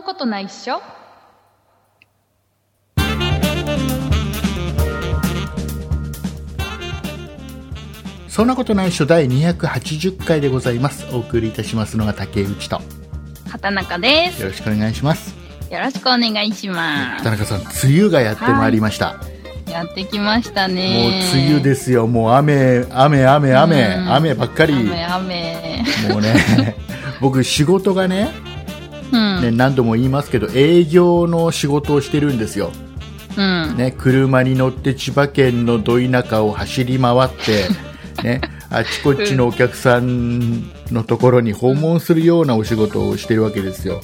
[0.00, 0.80] なことないっしょ。
[8.28, 11.06] そんなことないっしょ第280回でございます。
[11.14, 12.80] お送りいたしますのが竹内と。
[13.50, 14.40] 畑中です。
[14.40, 15.36] よろしくお願いします。
[15.70, 22.06] よろしくお願いしま田中さん梅雨がやってまいりました、すやってきましたもうね梅雨ですよ。
[22.06, 24.14] もう雨雨雨雨うん。
[24.14, 24.72] 雨ばっかり。
[24.72, 25.84] 雨雨。
[26.08, 26.74] もうね
[27.20, 28.49] 僕仕事がねうん、
[29.12, 32.70] ね何度も言いますけど営業の仕事をしてるんですよ。
[33.36, 37.68] うん、ね、車に乗って千葉県のど田舎を走り回って、
[38.24, 44.00] ね、あちこちのお客さんのところに訪問するようなお仕事をしてるわけですよ、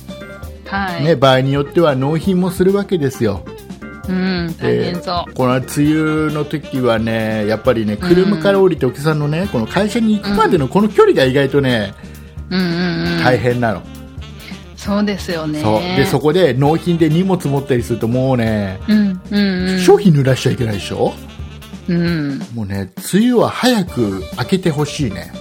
[0.67, 3.45] はい、ね、場合によっては納品もするわけですよ。
[4.09, 5.35] うん大変そう。
[5.35, 11.93] この梅雨の時はねやっぱりね車から降りてお客さんのねこの会社に行くまでのこの距離が意外とね、
[12.51, 13.21] うん。
[13.25, 13.83] 大変なの、
[14.87, 15.61] そうですよね。
[15.61, 15.81] そう。
[15.81, 19.81] でそこで納品で荷物持ったりするともうね、うんうんうん。
[19.81, 21.13] 商品濡らしちゃいけないでしょ？
[21.89, 22.39] うん。
[22.55, 25.33] もうね梅雨は早く開けてほしいね。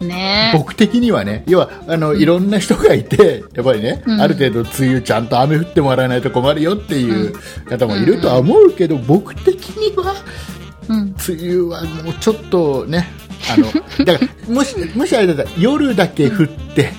[0.00, 0.50] ね。
[0.54, 4.20] 僕的にはね要はあの、いろんな人がいてやっぱりね、うん。
[4.20, 7.34] ある程度梅雨ちゃんと雨降ってもらわないと困るよっていう
[7.68, 10.14] 方もいるとは思うけど、僕的には
[10.88, 11.14] うん。
[11.28, 13.06] 梅雨はもうちょっとね
[13.52, 13.66] あの
[14.04, 16.92] だからもしもしあれだったら夜だけ降って、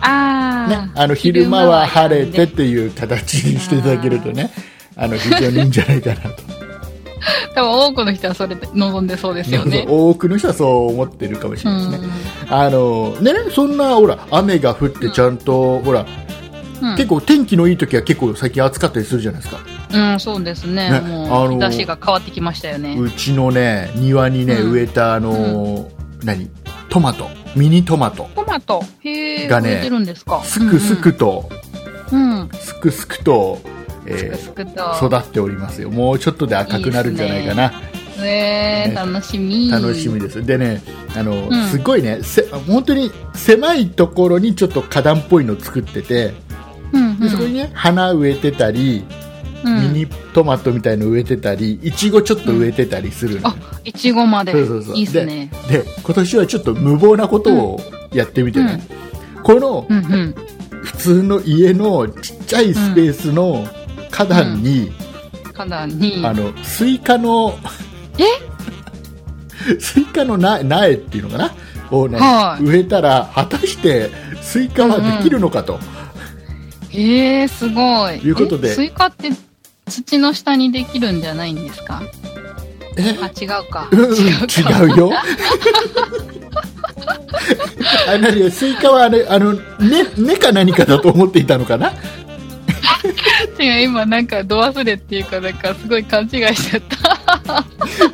[0.00, 4.50] ああ、ね、あの昼間は晴れてっていう形にしていただけるとね
[4.96, 6.42] あの非常にいいんじゃないかなと。
[7.54, 9.84] 多分多くの人はそれで望んでそうですよね。
[9.88, 12.08] 多くの人はそう思ってるかもしれないですね、
[12.50, 16.06] うあのねそんなほら雨が降ってちゃんと、ほらん
[16.82, 16.96] うん。
[16.96, 19.60] 結構天気のいい時は結構最近暑かったりするじゃないですか。
[19.92, 20.90] うん、そうですね。
[20.90, 22.96] ねもう、あの日差しが変わってきましたよね。
[22.98, 24.72] うちのね庭にね、うん。
[24.72, 25.90] 植えたあの、
[26.22, 26.50] 何？
[26.88, 29.82] トマトミニトマトトマト、へえ、がね
[30.44, 31.48] すくすくと、
[32.12, 32.40] うん。
[32.40, 32.48] うん。
[32.52, 33.70] すくすくと、すく
[34.06, 34.82] えすくと。
[34.82, 37.72] ー育っておりますよもうちょっとで赤くなるんじゃないかな
[38.18, 39.70] えー、ね楽しみ。
[39.70, 40.82] 楽しみですでね
[41.14, 46.34] あの、んすごいねせ本当に狭いところにちょっと花壇っぽいの作ってて、
[46.92, 47.20] うん、うん。
[47.20, 49.15] でそこにね花植えてたり、うん、
[49.64, 54.52] ミニトマトみたいの植えてたりいちごちょっと植えてたりするの、あ、いちごまで。
[54.52, 54.96] そうそうそう。
[54.96, 55.50] いいっすね。
[55.68, 57.80] でで今年はちょっと無謀なことを
[58.12, 58.82] やってみてね、
[59.42, 60.34] このうん、うん。
[60.82, 63.66] 普通の家のちっちゃいスペースの
[64.10, 64.92] 花壇に、
[65.52, 66.22] 花壇に。
[66.24, 67.58] あのスイカの
[69.80, 71.54] スイカのな苗っていうのかな？
[71.90, 72.64] をね、はい。
[72.64, 75.80] 植えたら果たしてスイカはできるのかと、
[76.98, 78.16] えー、すごい。
[78.16, 79.30] いうことでえスイカって
[79.88, 82.02] 土の下にできるんじゃないんですか？
[82.96, 83.14] え？
[83.20, 83.88] あ、違うか。
[83.92, 84.84] うん違うか。
[84.84, 85.12] 違うよ
[88.08, 91.92] あ何スイカはあれあの根根か何かだと思っていたのかな？
[93.60, 97.64] 違う、今なんか、ど忘れっていうか、なんか、すごい勘違いしちゃった。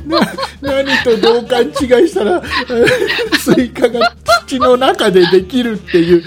[0.07, 0.21] な
[0.61, 1.69] 何とどう勘違
[2.05, 2.43] いしたら
[3.39, 4.15] スイカが
[4.47, 6.25] 土の中でできるっていう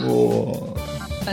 [0.00, 0.69] もう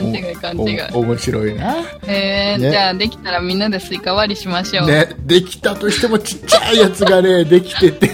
[0.02, 0.80] 勘違い、勘違い。
[0.94, 1.76] お面白いな、
[2.08, 2.72] えーね。
[2.72, 4.88] じゃあできたらみんなでスイカ割りしましょう。
[4.88, 8.10] ね、できたとしてもちっちゃいやつがね できてて。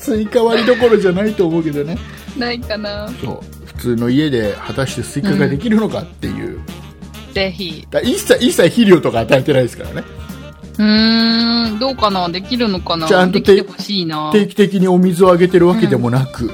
[0.00, 1.96] スイカ割りどころじゃないと思うけどね。
[2.38, 3.08] ないかな。
[3.22, 3.40] そう。
[3.64, 6.60] 普通の家で果たしてスイカができるのかっていう、
[7.32, 7.86] ぜひ。
[7.90, 10.04] だ一切一切肥料とか与えてないですからね。
[10.78, 12.28] うーん、どうかな？
[12.28, 13.06] できるのかな？
[13.06, 13.40] ちゃんと。
[13.40, 13.64] 定
[14.46, 16.50] 期的にお水をあげてるわけでもなく、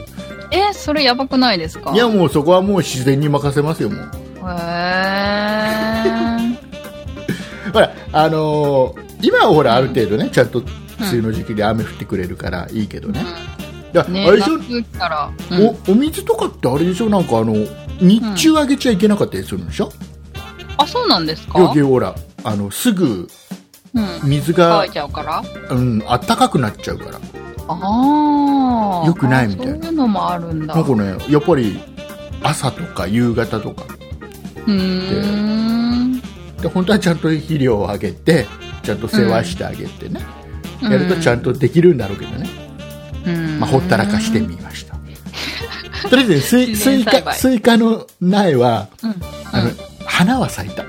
[0.52, 1.92] え、それやばくないですか？
[1.92, 3.98] いやもうそこはもう自然に任せますよもう。
[3.98, 6.56] へー。
[7.72, 10.70] ほらあのー今はほらある程度ね、ちゃんと梅
[11.12, 13.22] 雨の時期で雨降ってくれるからいいけどね、
[13.92, 14.54] いやねあれでしょ？
[15.86, 17.10] おお水とかってあれでしょ？
[17.10, 17.52] なんかあの
[18.00, 19.92] 日中あげちゃいけなかったりするんでしょ、
[20.78, 21.58] あ、そうなんですか？
[21.58, 23.28] 要はほらあのすぐ
[23.92, 24.06] うん。
[24.24, 25.42] 水が乾い、ちゃうから。
[25.70, 27.20] うん、あったかくなっちゃうから
[27.72, 29.06] ああ。
[29.06, 30.74] よくないみたいなあそういうのもあるんだ。
[30.74, 31.80] なんかねやっぱり
[32.42, 33.84] 朝とか夕方とか
[34.66, 36.20] うーん。
[36.60, 38.46] で本当はちゃんと肥料をあげて
[38.82, 40.20] ちゃんと世話してあげてね、
[40.82, 42.48] やるとちゃんとできるんだろうけどね、
[43.26, 43.60] うん。
[43.60, 44.96] まあ、ほったらかしてみました
[46.08, 49.14] とりあえずねスイ自スイカスイカの苗はうん。
[49.52, 49.70] あの、
[50.04, 50.84] 花は咲いた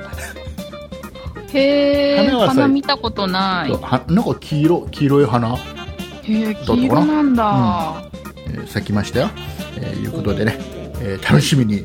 [1.53, 2.29] へえ。
[2.47, 3.71] 花見たことない。
[3.71, 5.57] はなんか黄色黄色い花、
[6.33, 6.65] へえ、かな？
[6.75, 8.03] 黄色なんだ。
[8.47, 9.29] えー咲きましたよ、
[9.77, 10.57] えーいうことでね、
[11.01, 11.83] えー楽しみに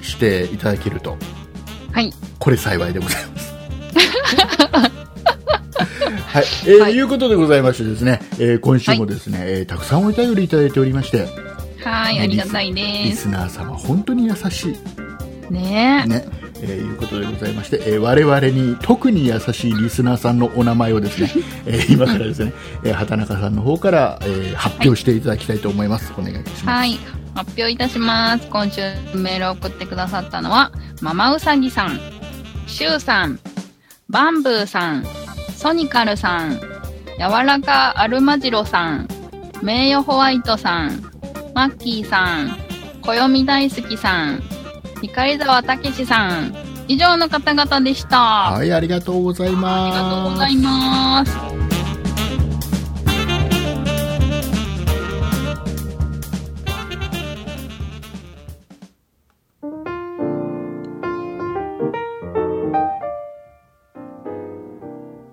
[0.00, 1.16] していただけると。
[1.92, 2.12] はい。
[2.38, 3.52] これ幸いでございます。
[6.32, 6.94] はい、えーはい。
[6.94, 11.28] いうことでございましてですね、えー今週もですね、えーたくさんお便りいただいておりまして、
[11.84, 12.74] はい、ありがたいリ
[13.10, 13.22] です。
[13.22, 15.52] スナー様本当に優しい。
[15.52, 16.04] ね。
[16.06, 16.24] ね、
[16.62, 21.30] えーいうことでございまして、えー我々に特に優しいリスナーさんのお名前をですね、
[21.66, 22.52] えー今からですね、
[22.84, 26.12] えー畑中さんの方から、えー発表していただきたいと思います。
[26.16, 26.66] お願いします。
[26.66, 26.98] はい、
[27.34, 28.46] 発表いたします。
[28.48, 28.80] 今週
[29.14, 30.70] メールを送ってくださったのは、
[31.00, 32.00] ママウサギさん、
[32.66, 33.38] シュウさん、
[34.08, 35.04] バンブーさん、
[35.56, 36.60] ソニカルさん、
[37.18, 39.08] 柔らかアルマジロさん、
[39.62, 41.02] 名誉ホワイトさん、
[41.54, 42.56] マッキーさん、
[43.02, 44.42] 暦大好きさん、
[45.02, 46.54] 光沢たけしさん、
[46.86, 48.52] 以上の方々でした。
[48.52, 49.96] はい、ありがとうございます。
[49.96, 51.52] ありがとうございます。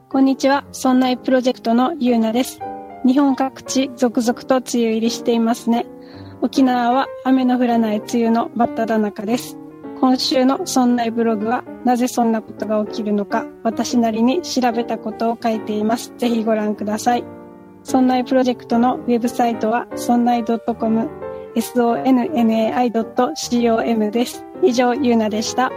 [0.09, 0.65] こんにちは。
[0.71, 2.59] そんないプロジェクトのゆうなです。
[3.05, 5.85] 日本各地続々と梅雨入りしていますね。
[6.41, 9.57] 沖縄は雨の降らない梅雨の真っ只中です。
[9.99, 16.13] 今週のそんなブログはなぜそんなことが起きるのか私なりに調べたことを書いています。
[16.17, 17.25] ぜひご覧ください。
[17.83, 21.09] そんなプロジェクトのウェブサイトはそんない .com
[21.55, 24.45] sonnai.com です。
[24.63, 25.71] 以上、ゆうなでした。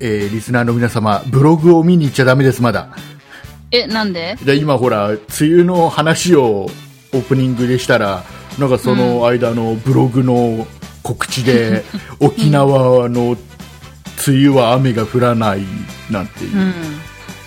[0.00, 2.88] えーリスナーの皆様、ブログを見に行っちゃダメです、まだ。
[3.70, 4.36] え、なんで？
[4.44, 6.66] で今ほら、梅雨の話を
[7.12, 8.22] オープニングでしたら、
[8.58, 10.66] なんかその間のブログの
[11.02, 11.84] 告知で、
[12.20, 13.36] 沖縄の
[14.26, 15.62] 梅雨は雨が降らない
[16.10, 16.60] なんていうう。
[16.60, 16.72] ん。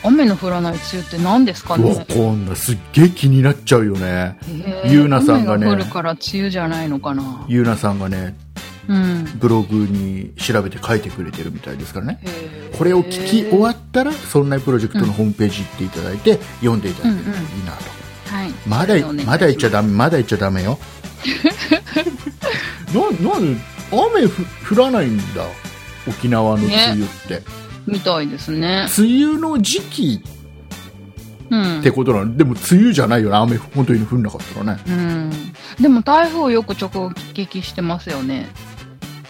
[0.03, 2.55] 雨の降らない梅雨って何ですかわねかんない。
[2.55, 4.37] すっげえ気になっちゃうよね。
[4.85, 7.45] ゆうなさんがね雨が降るから梅雨じゃないのかな？
[7.47, 8.46] ゆうなさんがね、うん。
[9.39, 12.19] ブログに調べて書いてくれてるみたいですからね。
[12.77, 17.35] これを聞き終わったら、そんなプロジェクトのホームページ行っていただいて、読んでいただけるといい
[17.65, 17.83] なと。
[18.33, 18.51] はい。
[18.67, 20.79] まだ、まだ言っちゃダメ、まだ言っちゃダメよ。
[22.93, 23.61] な、なんで、
[23.91, 25.45] 雨ふ降らないんだ。
[26.07, 27.41] 沖縄の梅雨って。
[27.85, 28.87] みたいですね。
[28.97, 30.23] 梅雨の時期
[31.49, 31.91] うんって。
[31.91, 32.35] ことなの？
[32.35, 33.39] でも梅雨じゃないよな。
[33.39, 34.83] 雨本当に降んなかったらね。
[34.87, 35.31] うん。
[35.79, 38.47] でも台風よく直撃してますよね。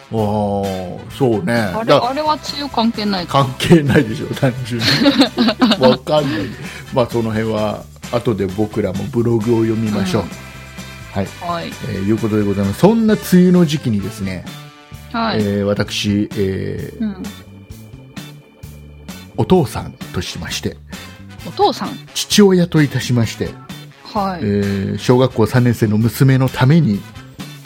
[0.09, 1.53] ああ、そうね。
[1.53, 3.43] あれ、だあれは梅雨関係ないか。
[3.43, 4.85] 関係ないでしょ、単純に。
[5.85, 6.41] わかんない。
[6.93, 10.23] まあ、その辺は、後で僕らもブログを読みましょう。
[10.23, 10.29] うん
[11.13, 11.27] はい。
[11.41, 11.67] はい。
[11.89, 12.79] えーいうことでございます。
[12.79, 14.45] そんな梅雨の時期にですね、
[15.11, 15.39] はい。
[15.39, 17.23] えー私、えーうん。
[19.35, 20.77] お父さんとしまして、
[21.47, 21.89] お父さん？
[22.13, 23.49] 父親といたしまして、
[24.03, 24.41] はい。
[24.43, 27.01] えー小学校3年生の娘のために、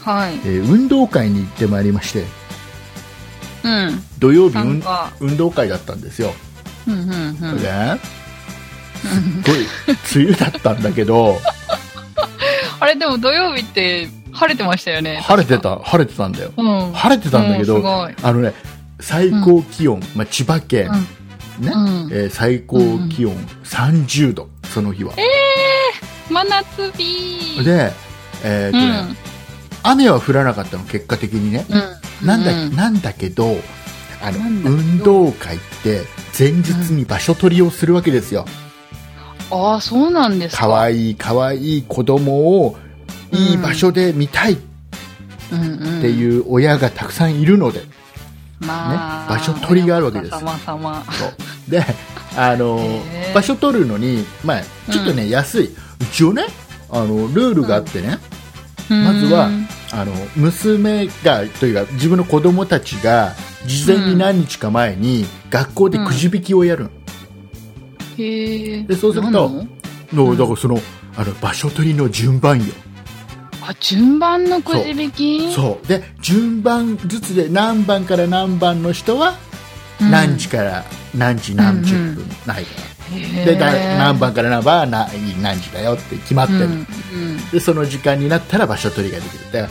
[0.04, 0.34] はい。
[0.46, 2.26] えー運動会に行ってまいりまして、
[3.64, 4.04] うん。
[4.20, 4.58] 土曜日
[5.20, 6.34] 運動会だったんですよ。
[6.88, 7.36] うん、うん、うん。
[7.40, 7.52] すご
[9.56, 9.60] い
[10.24, 11.38] 梅雨だったんだけど、
[12.80, 15.20] あれ、でも土曜日って晴れてましたよね。
[15.24, 16.52] 晴れてた、晴れてたんだよ。
[16.58, 16.94] うん。
[16.94, 17.86] 晴れてたんだけど、うん。
[17.86, 18.54] あのね、
[19.00, 20.90] 最高気温、まあ、千葉県、
[21.60, 25.14] ね、うんえー最高気温30度、その日は。
[26.30, 27.64] 真夏日。
[27.64, 27.92] で、
[28.44, 29.18] えーうとねん。
[29.84, 31.66] 雨は降らなかったの、結果的にね。
[32.22, 32.28] うん。
[32.28, 33.56] なんだ、うんなんだけど、
[34.22, 34.38] あの、
[34.70, 36.02] 運動会って、
[36.38, 38.46] 前日に場所取りをするわけですよ。
[39.50, 40.64] ああ、そうなんですか。
[40.64, 42.78] かわいい、かわいい子供を、
[43.32, 44.58] いい場所で見たいっ
[45.52, 46.02] うんうん。
[46.02, 47.82] ていう親がたくさんいるので、
[48.60, 51.06] まあ、ね場所取りがあるわけです様々。
[51.12, 51.84] そうで、
[52.38, 52.80] あの
[53.34, 54.62] 場所取るのに、まあ、
[54.92, 55.70] ちょっとね、安い。
[56.00, 56.46] 一応ね、
[56.90, 58.18] あの、ルールがあってね、
[58.90, 63.36] まずはうんあの、娘が、というか、自分の子供たちが、
[63.66, 66.90] 事前に何日か前に、学校でくじ引きをやるの。
[68.18, 68.84] へえ。
[68.84, 69.68] でそうすると何
[70.14, 70.36] の？
[70.38, 70.80] だからその、
[71.18, 72.74] あの、場所取りの順番よ。
[73.62, 75.54] あ、順番のくじ引き？
[75.54, 75.88] そう。
[75.88, 79.32] で、順番ずつで何番から何番の人は、
[80.00, 80.84] うん何時から
[81.14, 83.01] 何時何十分ないから。
[83.46, 86.66] で、だ何番から何番は何何時だよって決まってる。
[86.66, 86.88] うんうん
[87.52, 89.52] で、その時間になったら場所取りができる。
[89.52, 89.70] だか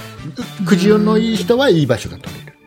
[0.61, 2.59] ら、くじのいい人はいい場所が取れる。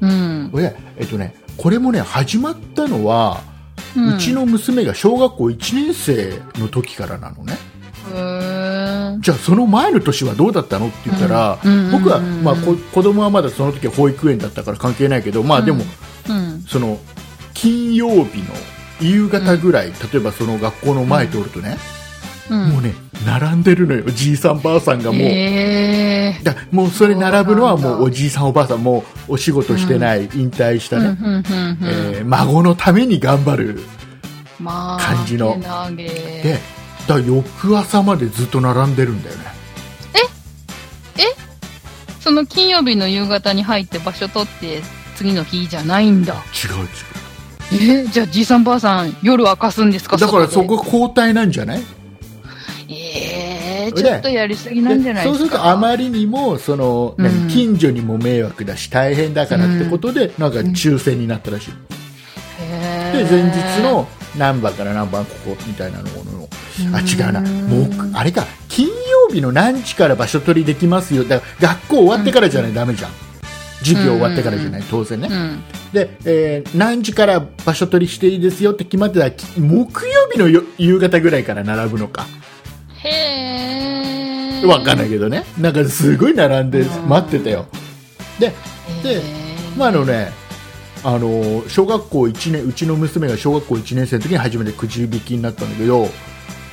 [0.00, 0.50] うん。
[0.52, 3.50] で、えっとね、これもね、始まったのは、うん
[3.96, 7.58] うちの娘が小学校1年生の時からなのね。
[9.20, 11.58] じゃあその前の年はどうだったのって言ったら、
[11.90, 15.82] 僕は、まあ、こ子供はまだその時は保育園だったから関係ないけど、まあでも、
[16.28, 16.62] うん。
[16.68, 16.98] その、
[17.52, 18.54] 金曜日の
[19.00, 21.76] 夕方ぐらい、例えばその学校の前通るとね、
[22.50, 22.68] うん。
[22.70, 22.94] もうね
[23.26, 24.04] 並んでるのよ。
[24.10, 26.40] じいさんばあさんがもう、へえ。
[26.42, 31.42] だもうそれ並ぶのはもうおじいさんおばあさんもうお仕事してない、引退したうん、うね、ん、うん、うん。
[31.82, 33.80] えー孫のために頑張る
[34.58, 35.54] まあ、感じの。
[35.54, 36.04] けなげ。
[36.04, 36.58] で
[37.06, 39.60] だから翌朝までずっと並んでるんだよね。
[42.20, 44.82] その金曜日の夕方に入って場所取って、
[45.16, 46.34] 次の日じゃないんだ。
[46.34, 46.40] 違う
[46.84, 46.86] 違
[47.72, 50.16] えじゃあじいさんばあさん、夜明かすんですか？
[50.16, 51.80] うだからそ外こ交代なんじゃない？
[51.80, 51.84] で
[52.88, 55.44] ええちょっとやりすぎなんじゃないそうです。
[55.44, 57.24] るとあまりにもその、うん。
[57.24, 61.70] 何近所にも迷惑だし大変だからってことで、なんか抽選になったらしい、
[62.60, 66.48] へでー前日の何番から何番ここみたいなのの
[66.96, 67.40] あ違うな。
[67.40, 68.44] もうあれか。
[68.68, 68.92] 金曜
[69.32, 71.24] 日の何時から場所取りできますよ。
[71.24, 73.10] だから学校終わってからじゃない、ダメじゃん
[73.80, 75.62] 授業終わってからじゃない、当然ね、うん。
[75.92, 82.26] で、えー何時から場所取りしていいですよって決まってたらき木曜日のよ夕方ぐらいから並ぶのか。
[83.02, 84.66] へえ。
[84.66, 85.44] わかんないけどね。
[85.58, 87.08] なんかすごい並んでうん。
[87.08, 87.66] 待ってたよ。
[88.38, 88.52] で
[89.02, 89.22] で
[89.76, 90.32] まああのね
[91.02, 96.08] あの小学校1年うちの娘が小学校1年生の時に初めてくじ引きになったんだけど、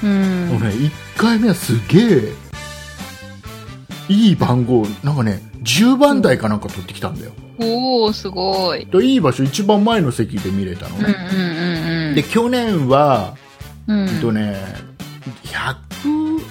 [0.03, 0.47] うん。
[0.49, 2.33] もうね、1回目はすげえ
[4.09, 8.85] いい番号なんかね10番台かなんか取ってきたんだよ、おおすごい。
[8.85, 12.15] でいい場所一番前の席で見れたのうんうんね、うんうん。
[12.15, 13.35] で去年は、
[13.85, 14.55] うん、えっとね
[15.43, 16.41] 100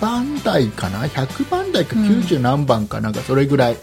[0.00, 3.76] 番台かな？100番台かうん90何番かなんかそれぐらい、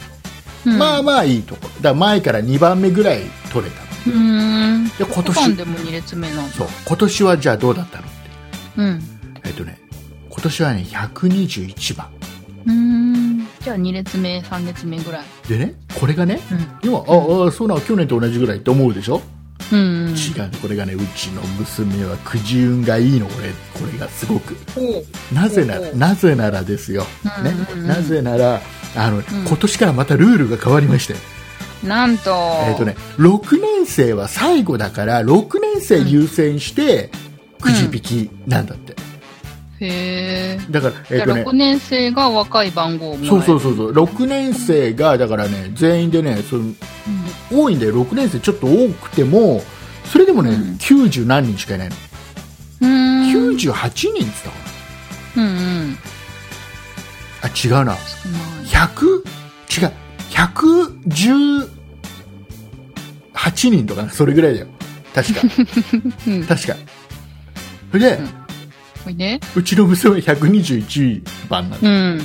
[0.66, 4.88] うん、まあまあいいところだから前から2番目ぐらい取れたのうーん。
[4.90, 6.54] で今年でも2列目なんだ。
[6.54, 8.12] そう今年はじゃあどうだったのって
[8.78, 9.02] うん。
[9.46, 9.80] えっとね
[10.30, 12.08] 今年はね121番
[12.66, 13.33] うーん。
[13.64, 15.26] じゃあ2列目、3列目ぐらい。
[15.48, 16.90] でねこれがねうん。
[16.90, 19.22] 今ああそうなの去年と同じぐらいって思うでしょ、
[19.72, 20.10] うん、うん。
[20.10, 24.56] 違うこれがねうちの娘はくじ運がいいのこれこれがすごく。
[25.34, 27.04] なぜならなぜならですよ、
[27.44, 27.52] ね？
[27.72, 27.88] うんうんうん。
[27.88, 28.62] なぜなら
[28.96, 31.16] あの、今年からまたルールが変わりまして、
[31.88, 32.32] なんと。
[32.68, 37.10] えっ、とね6年生は最後だから6年生優先して
[37.60, 38.96] くじ引きなんだって、
[39.86, 40.60] へえ。
[40.70, 43.46] だからえっ、とね6年生が若い番号をもらえる。
[43.46, 46.74] そうそうそうそう6年生がだからね全員でねその
[47.52, 49.62] 多いんで6年生ちょっと多くても
[50.06, 51.96] それでもね、うん90何人しかいないの、
[52.82, 52.94] うーん。
[53.56, 54.56] 98人って言ったか
[55.38, 55.92] うんうん。
[55.92, 55.98] な
[57.42, 58.74] あ違うな少ない。
[58.88, 59.92] 100違う
[60.30, 61.70] 118
[63.70, 64.68] 人とかなそれぐらいだよ
[65.14, 65.42] 確か
[66.28, 66.44] うん。
[66.46, 66.76] 確か
[67.92, 68.43] それで、うん
[69.04, 72.22] ほいでうちの娘は121番なの、うん。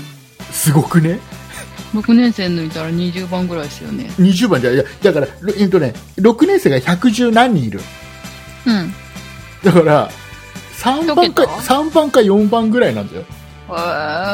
[0.51, 1.19] すごくね
[1.93, 4.11] 6年生抜いたら20番ぐらいですよね。
[4.19, 7.81] 20番じゃいやだから、えっとね、6年生が110何人いる
[8.67, 8.93] うん。
[9.65, 10.11] だから
[10.77, 13.25] 3番か一桁3番か4番ぐらいなんだよへ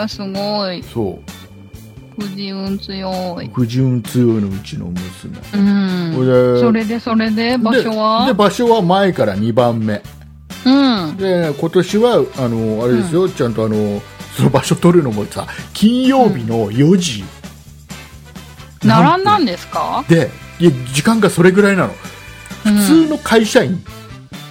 [0.04, 0.82] え、すごい。
[0.82, 1.18] そ
[2.18, 3.46] くじ運強い。
[3.46, 6.14] う不純強いのうちの娘うん。
[6.14, 8.26] これそれで、それで、場所は？
[8.26, 10.02] でで場所は前から2番目
[10.64, 11.16] うん。
[11.16, 14.00] で今年はあのあれですよ、ちゃんとあの
[14.37, 17.25] その場所取るのもさ金曜日の4時、
[18.83, 20.04] 並んだんですか？
[20.09, 21.94] でいや時間がそれぐらいなの。
[22.64, 23.85] 普通の会社員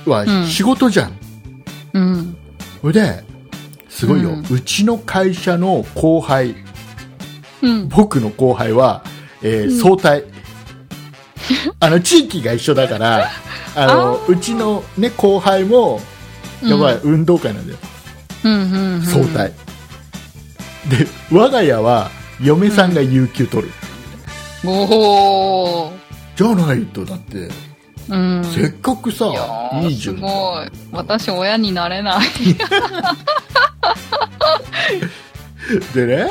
[0.05, 0.45] はうん。
[0.47, 1.13] 仕事じゃん、
[1.93, 2.37] うん。
[2.81, 3.23] それで
[3.89, 6.55] すごいよ、ううんちの会社の後輩。
[7.61, 7.87] うん。
[7.89, 9.03] 僕の後輩は、
[9.41, 10.25] えー総体。
[11.79, 13.29] あの地域が一緒だから
[13.75, 15.99] あのうちの、ね、後輩も
[16.63, 17.79] やばい、運動会なんだよ
[18.45, 18.53] うん。
[18.53, 18.93] うん。
[18.95, 19.01] うん。
[19.01, 19.51] 総体、
[20.89, 22.09] で我が家は
[22.41, 23.73] 嫁さんが有給取る、
[24.65, 25.91] おー。
[26.35, 27.49] じゃないとだって、
[28.09, 28.43] うん。
[28.43, 29.25] せっかくさ
[29.83, 30.67] いいじゃんすごい。
[30.91, 32.27] 私、親になれない。
[35.95, 36.27] でね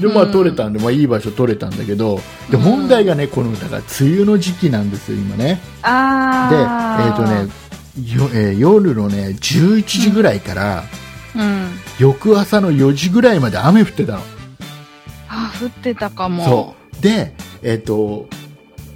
[0.00, 0.32] でまあうん。
[0.32, 2.62] 取れたんで、まあ、いい場所取れたんだけどでうん。
[2.62, 5.44] 問題がねこのだから梅雨の時期なんですよ今ね。
[5.46, 7.66] でえっ、あとね
[8.14, 10.84] よ、えー夜のね11時ぐらいから、
[11.34, 11.70] うん。
[11.98, 14.18] 翌朝の4時ぐらいまで雨降ってたの。
[15.28, 16.44] あ、降ってたかも。
[16.44, 17.02] そう。
[17.02, 18.28] でえっ、と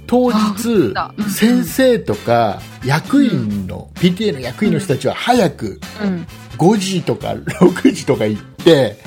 [0.05, 1.29] 当日うん。
[1.29, 6.27] 先生とか役員の、PTA の役員の人たちは早くうん。
[6.57, 8.97] 5時とか6時とか行って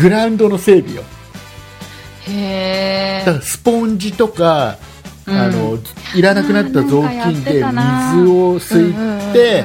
[0.00, 1.04] グラウンドの整備を
[2.28, 3.24] へえ。
[3.24, 4.78] だからスポンジとか、
[5.26, 5.36] うん。
[5.36, 5.78] あの
[6.14, 9.64] いらなくなった雑巾で水を吸いて、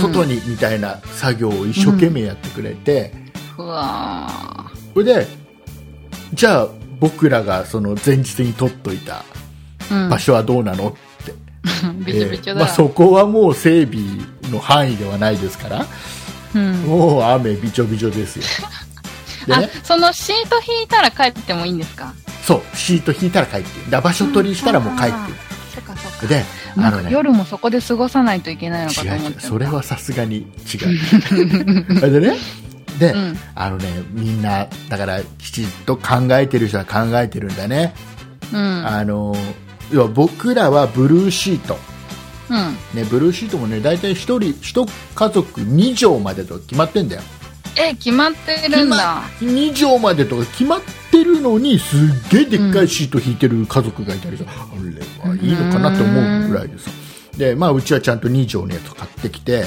[0.00, 0.34] 外に。
[0.36, 3.12] にみたいな作業を一生懸命やってくれて、
[3.58, 5.26] うわそれで
[6.34, 9.24] じゃあ僕らがその前日に取っといた
[10.08, 10.92] 場所はどうなのっ
[11.24, 11.32] て。
[12.04, 12.60] びちょびちょだ。
[12.62, 12.64] よ。
[12.64, 14.02] えーまあ、そこはもう整備
[14.50, 15.86] の範囲ではないですから。
[16.54, 16.72] うん。
[16.82, 18.44] もう雨びちょびちょですよ
[19.46, 22.14] ね、そのシート引いたら帰ってもいいんですか？
[22.44, 23.90] そうシート引いたら帰って。
[23.90, 25.12] だ場所取りしたらもう帰って。
[25.74, 26.26] そっかそっか。
[26.26, 26.44] で
[26.76, 27.04] あのね。
[27.04, 29.40] か夜もそこで過ごさないといけないのかと思ってた。
[29.40, 30.44] それはさすがに違
[32.04, 32.10] う。
[32.10, 32.36] でね。
[32.98, 33.38] で、うん。
[33.54, 37.94] あのねみんなだからきちっと考えてる人は考えてるんだね、
[38.52, 38.86] うん。
[38.86, 39.34] あの
[39.92, 41.78] 要は僕らはブルーシート。
[42.50, 42.76] うん。
[42.94, 47.22] ね、ブルーシートもね大体1人1家族2畳までと決まってんだよ
[47.76, 49.22] え、決まってるんだ。
[49.40, 51.98] 2畳までとか決まってるのにすっ
[52.30, 56.90] げえでっかいシート引いてる家族がいたりさ、あれはいいのかなって思うぐらいでさ
[57.36, 59.64] で、まあ、うちはちゃんと2畳のやつ買ってきて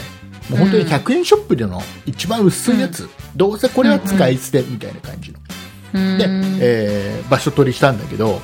[0.49, 5.39] もう本当に100円ショップでの一番薄いやつ、どうせこれは使い捨てみたいな感じの、
[5.95, 6.17] うん。
[6.17, 6.25] で、
[6.61, 8.39] えー場所取りしたんだけど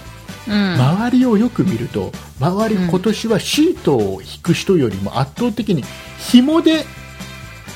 [0.47, 0.73] うん。
[0.73, 5.83] 周りをよく見ると周りうん今年はシートを引く人よりも圧倒的に
[6.17, 6.83] 紐でうん。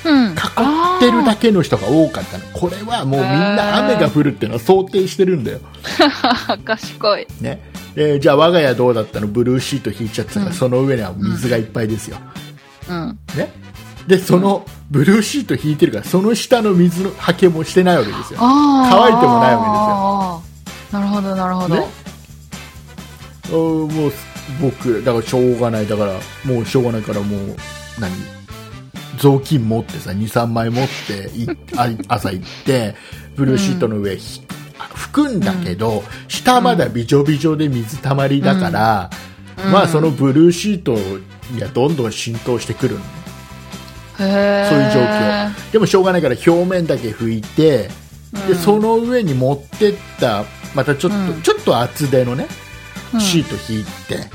[0.10, 2.46] 囲ってるだけの人が多かったの。
[2.54, 5.60] これはもうみんな雨が降るっていうのは想定してるんだよ、
[6.66, 7.28] 賢い。
[7.42, 7.62] ね。
[7.96, 9.28] でじゃあ我が家どうだったの？
[9.28, 10.58] ブルーシート引いちゃってたから、うん。
[10.58, 12.18] その上には水がいっぱいですよ、
[12.90, 13.18] うん。
[13.36, 13.54] ね、
[14.06, 18.40] でそのブルーシート引いてるからその下の水のはけもしてないわけですよ。
[18.42, 20.42] 乾いてもないわ
[20.92, 21.00] けですよ。
[21.00, 21.76] なるほど、なるほど。
[21.76, 21.88] ね。
[23.52, 24.12] おもう
[24.62, 25.88] 僕だからしょうがない。
[25.88, 26.14] だから
[26.46, 27.56] もうしょうがないからもう
[28.00, 28.35] 何？
[29.18, 32.96] 雑巾持ってさ23枚持っていあ朝行って
[33.36, 34.42] ブルーシートの上、ひ
[34.78, 39.10] 拭くんだけど、下まだびちょびちょで水たまりだから、
[39.64, 39.72] うん。
[39.72, 40.94] まあそのブルーシート
[41.52, 43.00] にはどんどん浸透してくるの。
[43.00, 45.72] ねそういう状況。
[45.72, 47.90] でもしょうがないから表面だけ拭いて、
[48.34, 48.48] うん。
[48.48, 51.42] でその上に持ってったまたちょっと、うん。
[51.42, 52.48] ちょっと厚手のね
[53.14, 53.22] うん。
[53.22, 54.30] シート引いて、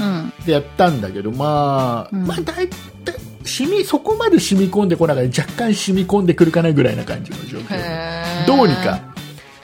[0.00, 0.32] うん。
[0.44, 2.26] でやったんだけどまあ、うん。
[2.26, 8.46] まあ大体染みそこまで染み込んでこながら若干染み込んでくるかなぐらいな感じの状況。
[8.46, 9.00] どうにか、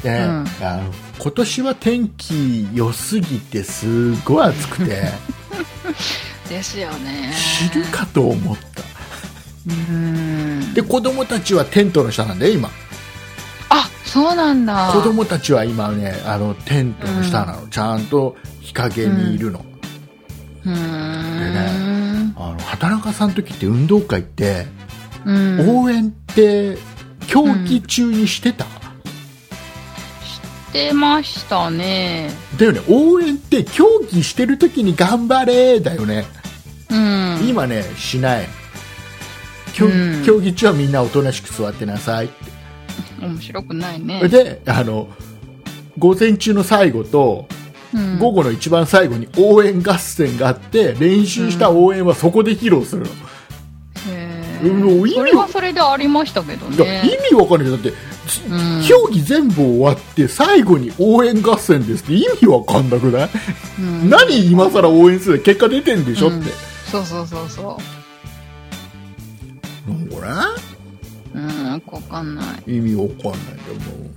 [0.03, 0.67] ねうん。
[0.67, 5.03] あの今年は天気良すぎてすごい暑くて。
[6.49, 7.33] ですよね。
[7.35, 8.83] 死ぬかと思った。
[9.69, 10.75] うん。
[10.75, 12.71] で子供たちはテントの下なんだよ今。
[13.69, 14.91] あ、そうなんだ。
[14.93, 19.65] 子供たちは今ねあのテントの下なの、ちゃんと日陰にいるの,、
[20.65, 21.86] うーん。
[22.37, 24.67] あの畑中さんの時って運動会って、
[25.25, 25.83] うん。
[25.83, 26.77] 応援って
[27.27, 28.71] 競技中にしてた、し
[30.73, 32.31] てましたね。
[32.59, 36.27] だよね応援って競技してる時に頑張れだよね、
[36.91, 37.49] うん。
[37.49, 38.47] 今ねしない
[39.73, 42.35] 競,、うん競技中はみんなおとなしく座ってなさいって
[43.21, 44.29] 面白くないね。
[44.29, 45.09] であの
[45.99, 47.49] 午前中の最後と
[47.95, 48.19] うん。
[48.19, 53.09] 午後の一番最後に応援合戦があって練習した応援はそこで披露するの、
[54.09, 57.03] へうんーそれはそれでありましたけどね。
[57.05, 57.71] 意味わかんない。
[57.71, 57.93] だって、う
[58.55, 58.83] ん。
[58.87, 63.31] 競技全部終わって最後に応援合戦ですって意味わかんなくない、
[63.79, 64.11] うん。
[64.11, 66.51] 何今更応援する結果出てんでしょって、
[66.91, 67.79] そうそうそうそ
[69.87, 70.17] なんか
[71.35, 71.39] う。
[71.39, 72.47] うん、わかんない。
[72.47, 74.16] ね意味わかんないよもう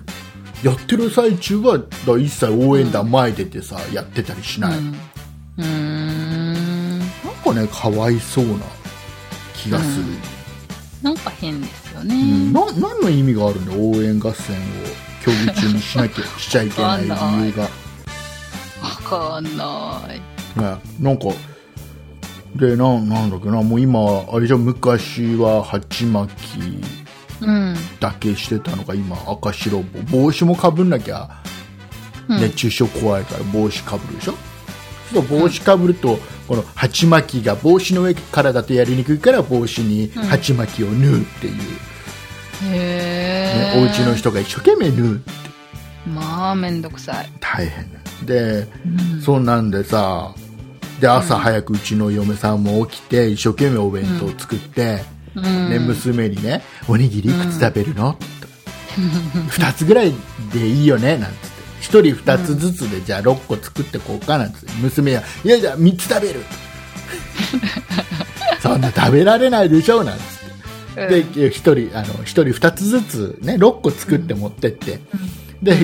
[0.64, 1.86] やってる最中はだ
[2.18, 4.96] 一切応援団前出てさ、やってたりしない、うん。
[5.58, 7.00] うーん。
[7.00, 7.10] なん
[7.44, 8.54] かねかわいそうな
[9.56, 10.06] 気がする、
[11.02, 12.52] なんか変ですようんね。
[12.52, 14.60] な何の意味があるんだよ応援合戦を
[15.24, 17.70] 競技中にしなきゃしちゃいけない理由が、わ
[19.04, 20.60] かんない。
[20.60, 21.28] ね、なんか
[22.56, 24.00] でなんなんだっけなもう今
[24.32, 26.82] あれじゃん昔は鉢巻きうん。
[28.00, 31.30] だけしてたのが今赤白帽帽子もかぶんなきゃ
[32.28, 32.40] うん。
[32.40, 34.34] 熱中症怖いから帽子かぶるでしょ、
[35.14, 41.64] そう帽子かぶるとこの鉢巻きが帽子の上からだとやりにくいから帽子に鉢巻きを縫うっていう、ね
[42.62, 43.80] へえ。
[43.80, 45.32] お家の人が一生懸命縫うって。
[46.08, 47.32] まあ、めんどくさい。
[47.40, 47.92] 大変
[48.26, 48.68] で、
[49.14, 49.22] うん。
[49.22, 50.34] そんなんでさ
[51.00, 55.04] で朝早くうちの嫁さんも起きて一生懸命お弁当を作って、
[55.36, 55.70] うん。
[55.70, 60.14] ね、娘にね「おにぎりいくつ食べるの?」と2つぐらい
[60.54, 61.60] でいいよね」なんつって。
[61.82, 64.72] 1人2つずつでじゃあ6個作ってこうかなんつって。
[64.82, 66.44] 娘は「いやじゃあ3つ食べる」
[68.62, 70.04] そんな食べられないでしょ？
[70.04, 70.24] なんつっ
[70.96, 71.08] て。
[71.08, 71.52] で1
[71.90, 75.00] 人あの1人2つずつ、ね、6個作って持ってって、
[75.64, 75.78] で、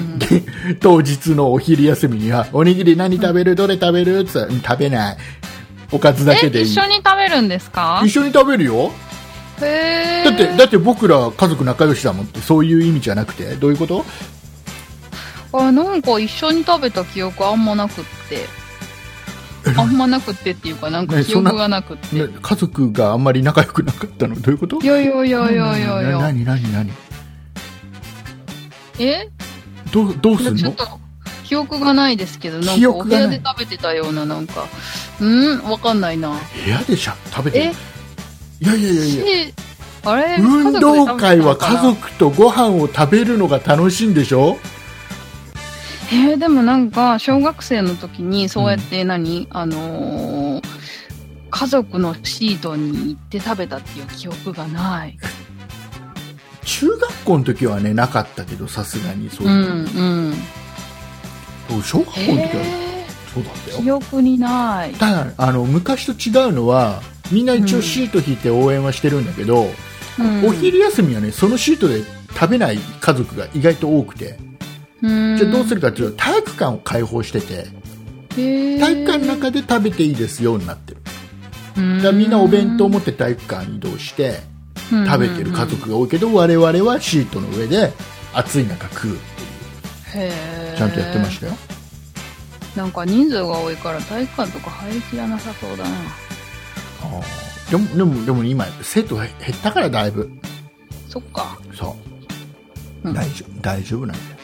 [0.81, 3.55] 当日のお昼休みにはおにぎり何食べる？
[3.55, 4.19] どれ食べる？
[4.19, 5.17] って言っ食べない。
[5.91, 6.65] おかずだけえ、でいい。
[6.65, 8.01] 一緒に食べるんですか？
[8.03, 8.91] 一緒に食べるよ。
[9.59, 14.05] だってだって僕ら家族仲良しだもんってそういう意味じゃなくてどういうこと？
[15.53, 18.45] あなんか一緒に食べた記憶あんまなくって。
[19.77, 22.15] あんまなくってっていうか、なんか記憶がなくって。
[22.27, 24.39] ね家族があんまり仲良くなかったの？
[24.39, 25.25] どういうこといやいや。
[25.25, 26.19] いやいやいやいや。
[26.19, 26.91] 何何何
[28.99, 29.27] え？
[29.91, 30.75] どうどうすんの？
[31.45, 34.65] 記憶がないですけど、なん記かお部屋で食べてたような、なんか、
[35.19, 35.63] うん？
[35.63, 36.37] わかんないな。
[36.63, 37.71] 部屋でしゃ食べて
[38.61, 39.47] いやいやいやいや。
[39.47, 39.53] し
[40.03, 40.37] あれ？
[40.39, 44.57] 運動会は家家族とご飯を食べるのが楽しいんでしょ？
[46.11, 50.65] えーでもなんか、小学生の時に、そうやって何、あのー
[51.57, 55.17] 家族のシートに行って食べたっていう記憶がない。
[56.65, 60.35] 中学校の時はねなかったけどさすがにそうういう、ん、
[61.71, 61.81] うん。
[61.81, 63.77] 小学校の時はえそうだったよ。
[63.77, 64.91] ー、記憶にない。
[64.95, 69.67] ただあの昔と違うのはみんな一応シート引いて応援はしてるんだけど、
[70.19, 70.45] うん。
[70.45, 72.01] お昼休みはねそのシートで
[72.33, 74.37] 食べない家族が意外と多くて、
[75.01, 75.37] うん。
[75.37, 77.67] じゃあどうするかというと体育館を開放してて
[78.29, 81.01] 体育館の中で食べていいですよになってる。
[81.77, 82.01] うん。
[82.01, 84.39] だみんなお弁当を持って体育館に移動して
[84.89, 87.91] 食べてる家族が多いけど我々はシートの上で
[88.33, 89.17] 暑い中食う。
[90.13, 90.77] へー。
[90.77, 91.53] ちゃんとやってましたよ。
[92.75, 95.89] なんか人数が多いから体育館とか入りきらなさそうだな。
[97.71, 100.31] でもでもでも今生徒が減ったからだいぶ。
[101.09, 101.57] そっか。
[101.73, 101.95] そ
[103.03, 103.13] う、うん。
[103.13, 104.35] 大丈夫大丈夫なんだよ。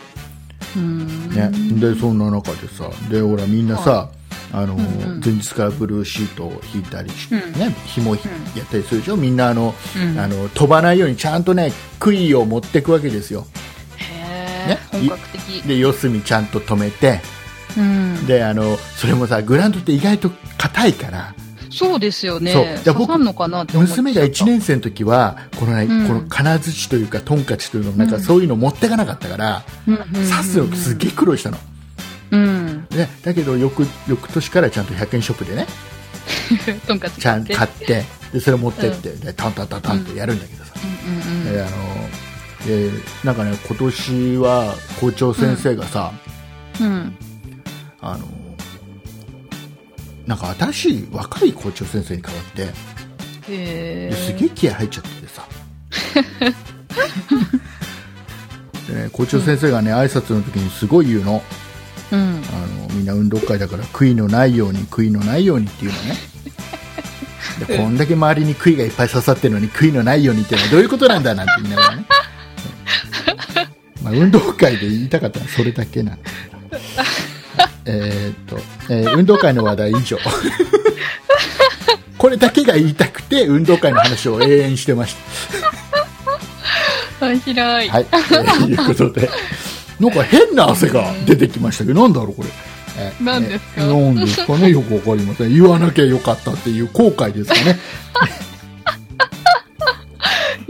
[1.50, 4.10] ね、でそんな中でさでほらみんなさ、
[4.54, 4.84] あのうんう
[5.17, 5.21] ん。
[5.24, 7.60] 前日からブルーシートを引いたりして、うん。
[7.60, 9.17] ね紐ひやったりするでしょ？
[9.17, 10.17] みんなあの、うん。
[10.17, 13.45] あの飛ばないようにちゃんとね杭を持っていくわけですよ。
[13.97, 14.80] へね。
[14.91, 15.62] ー本格的。
[15.63, 17.19] で四隅ちゃんと止めて
[17.78, 18.26] うん。
[18.26, 21.36] であのそれもさグラウンドって意外と硬いから
[21.71, 22.53] そうですよね。
[22.53, 22.65] そう。
[22.84, 26.07] じゃあ僕娘が1年生の時はこの,、ねうん。
[26.07, 31.57] この金槌というかトンカチというのなんかそういうの持ってかなかったから、うん刺すのすげえ苦労したの、
[32.31, 32.88] うん。
[32.91, 35.67] ね、だけど翌翌年からちゃんと100円ショップでね
[36.88, 38.03] とんかつちゃん買って買って
[38.34, 41.51] でそれ持ってって、でタンタンタンタンってやるんだけどさ、うん。
[41.51, 41.71] であの
[42.65, 42.91] で
[43.23, 46.12] なんかね今年は校長先生がさ、
[46.79, 47.15] うん。
[48.01, 48.25] あの
[50.25, 52.67] なんか新しい若い校長先生に変わって
[53.45, 55.47] すげえ気合入っちゃっててさ。
[58.88, 61.43] で、ね、校長先生がね挨拶の時にすごい言うの。
[62.12, 62.19] うん。
[62.19, 66.15] あのみんな運動会だから悔いのないように悔いのないようにっていうのね。
[67.67, 72.05] でこんだけ周りに悔いがいっぱい刺さってるのに悔いのないようにっていうのはどういうことなんだなんて言いながらね、
[74.01, 76.51] まあ、運動会で言いたかったのはそれだけなんだけど。
[77.86, 78.60] えーっと、
[78.93, 80.17] えー運動会の話題以上
[82.17, 85.15] これだけが言いたくて運動会の話を永遠してまし
[87.19, 87.89] た 面白い。
[87.89, 89.30] はい、えーいうことで、
[89.99, 92.49] なんか変な汗が出てきましたけど、なんだろう、これ。
[92.97, 93.65] えー何ですか？
[93.77, 95.54] えーなんですかね、よくわかりません。
[95.54, 97.80] 言わなきゃよかったっていう後悔ですかね。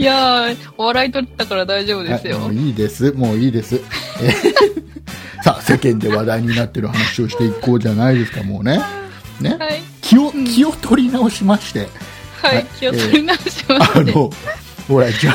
[0.01, 2.37] いやー、お笑い取ったから大丈夫ですよ。
[2.37, 3.75] はい、もういいです、もういいです。
[4.21, 4.81] えー
[5.43, 8.79] さあ、世間で話題になってる話をしていこうじゃないですか、もうね。
[9.39, 9.57] ね？
[9.59, 9.81] はい。
[10.01, 11.87] 気を、気を取り直しまして、
[12.43, 12.65] ははいい。
[12.79, 13.99] 気を取り直しまして。
[13.99, 14.29] あの、
[14.87, 15.33] ほら、ジャ、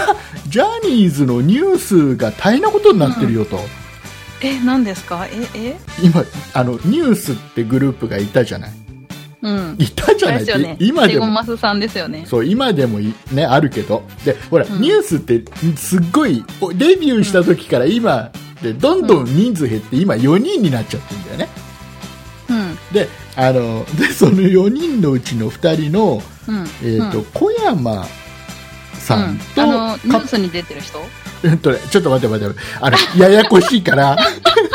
[0.48, 3.60] ジャニーズのニュースが大変なことになってるよと。
[4.42, 5.26] え、何ですか？
[5.28, 5.76] え、え？
[6.02, 8.70] 今、あの、ニュースってグループがいたじゃない。
[9.42, 9.76] うん。
[9.78, 10.38] いたじゃない。
[10.40, 10.76] ですよね。
[10.80, 11.26] 今でも。
[11.26, 12.24] マスさんですよね。
[12.26, 14.02] そう今でもいねあるけど。
[14.24, 14.80] でほら、うん。
[14.80, 15.42] ニュースって
[15.76, 18.30] すっごいおデビューした時から今
[18.62, 21.48] でどんどん人数減って今4人になっちゃってるんだよね。
[22.48, 22.78] うん。
[22.92, 26.66] であの でその4人のうちの2人の、うん。
[26.82, 27.24] えーとうん。
[27.26, 28.06] 小山
[28.94, 30.98] さんと、あの、ニュかースに出てる人？
[31.44, 34.16] えっとねちょっと待って待ってあのややこしいから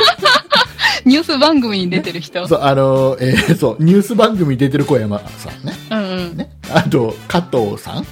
[1.12, 2.48] ニュース番組に出てる人。
[2.48, 6.38] そうあの、えーそうニュース番組に出てる小山さんねうんうん。
[6.38, 8.06] ねあと加藤さん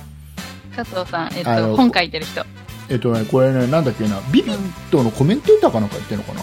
[0.75, 2.45] 加藤さん、えっあのと、本書いてる人。
[2.89, 6.41] えっとねこれねなんだっけなビビットのコメンテーターかなんかやってるのかな、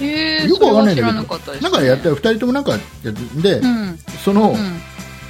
[0.00, 3.98] へえ、よくわかんないけどなんかやったら2人ともなんかやってで、うん。
[4.24, 4.56] そのうん。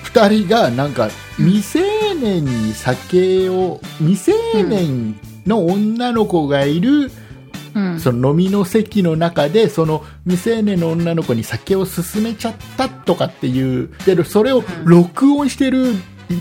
[0.05, 1.81] 2人がなんか未成
[2.15, 7.11] 年に酒を未成年の女の子がいる、
[7.79, 8.01] うん。
[8.01, 15.95] その飲みの席の中でその未成年の女の子に酒を勧めちゃったとかっていうでそれを録音してる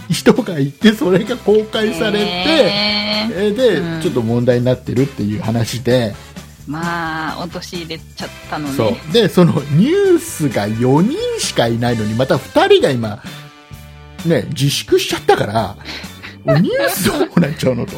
[0.10, 6.16] 人がいてそれが公開されて、へーえで、うんちょっと問題になってるっていう話で。
[6.68, 8.74] まあ、落とし入れちゃったのね。
[8.74, 13.24] そうでそのニュースが4人しかいないのにまた2人が今、
[14.26, 15.78] ね、自粛しちゃったから
[16.60, 17.94] ニュースどうなっちゃうのと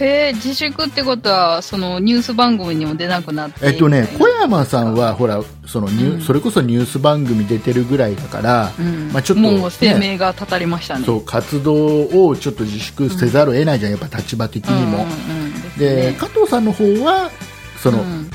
[0.00, 3.66] へえ、自粛ってことは、そのニュース番組にも出なくなって。
[3.66, 6.20] えっとね小山さんはほらそのニュ、うん。
[6.20, 9.10] それこそニュース番組出てるぐらいだから、うん。
[9.12, 11.04] まあちょっともう声明がたたりましたね。
[11.04, 15.10] そう活動をちょっと自粛せざるを得ないじゃん、やっぱ立場的にも、うんうん
[15.44, 15.78] うん。
[15.78, 17.30] で加藤さんの方は
[17.82, 18.30] その、うん。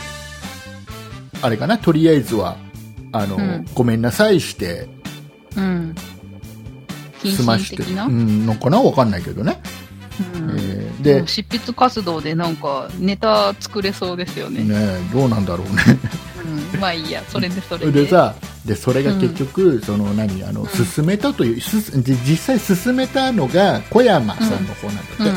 [1.42, 2.58] あれかなとりあえずは
[3.14, 3.66] あの、うん。
[3.74, 4.90] ごめんなさいして
[5.56, 5.96] うん。
[7.22, 8.82] 謹済まして慎的な、うん、のかな？
[8.82, 9.62] わかんないけどね、
[10.20, 10.52] うん。
[10.52, 14.64] えーでで執筆活動でなんかネタ作れそうですよね。
[14.64, 15.84] ねどうなんだろうね。
[16.74, 18.04] うん、まあいいや、それでそれで。
[18.04, 25.36] でさでそれが結局、その何あの進めたというすで実際進めたのが小山さんの方なんだって、うん。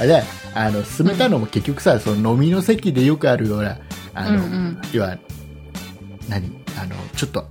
[0.00, 0.22] あで
[0.54, 3.78] あの進めたのも結局さ、その飲みの席でよくあるような
[4.14, 4.82] あの、うんうん。
[4.92, 5.16] 要は
[6.28, 7.46] 何あのちょっと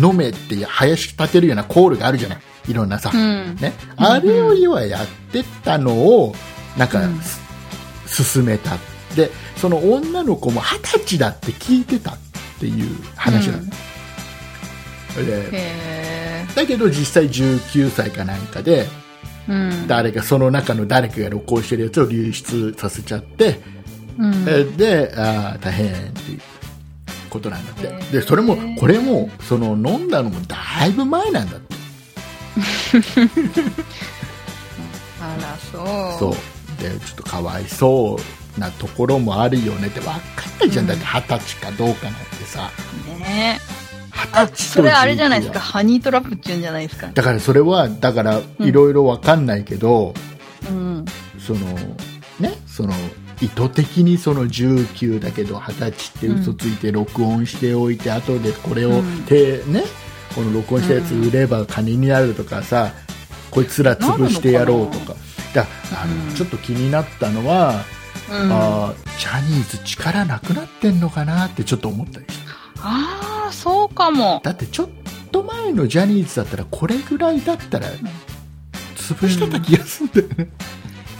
[0.00, 3.56] 飲めって林立てるようなコールがあるじゃないいろんなさ、うん。
[3.56, 4.04] ね、うん。
[4.04, 6.34] あれよりはやってたのを
[6.76, 7.02] なんか、
[8.06, 8.76] 進めた。
[9.16, 12.18] でその女の子も二十歳だって聞いてたっ
[12.60, 13.70] ていう話なの、で
[15.52, 19.88] へだけど実際19歳かなんかでーうん。
[19.88, 23.60] 誰かその中の誰かが録音してるやつを流出させちゃって、
[24.18, 24.44] うん。
[24.48, 26.40] えであー大変っていう
[27.30, 27.88] ことなんだって。
[28.12, 31.74] でそれもこれもその飲んだのもだいぶ前なんだって
[35.20, 35.86] あら、そう。
[36.18, 36.34] そう。
[36.82, 38.18] でちょっとかわいそ
[38.56, 40.18] うなところもあるよねって分かん
[40.60, 40.90] ないじゃん、うん。
[40.90, 42.70] だって二十歳かどうかなんてさ。
[43.18, 43.60] ね。
[44.12, 47.10] 二十歳とそれあれじゃないですか、19ハニートラップっていうんじゃないですか。
[47.12, 50.14] だからそれはだからうんいろいろ分かんないけど、
[50.68, 51.04] うん。
[51.38, 51.60] その
[52.38, 52.92] ねその
[53.40, 59.22] 意図的にその19だけど二十歳って嘘ついて録音しておいて、後でこれをうん。
[59.22, 59.84] て、ね
[60.34, 62.92] この録音したやつ売れば金になるとかさ、
[63.50, 65.14] こいつら潰してやろうとか。
[65.54, 66.34] だあの、うん。
[66.34, 67.84] ちょっと気になったのは、
[68.30, 72.52] うん、あジャニーズ力なくなってんのかなってちょっと思ったりした。
[72.82, 74.40] あー、そうかも。
[74.44, 74.88] だってちょっ
[75.32, 77.88] と前のジャニーズだったらこれぐらいだったら
[78.96, 80.50] 潰してた気がするんだよね、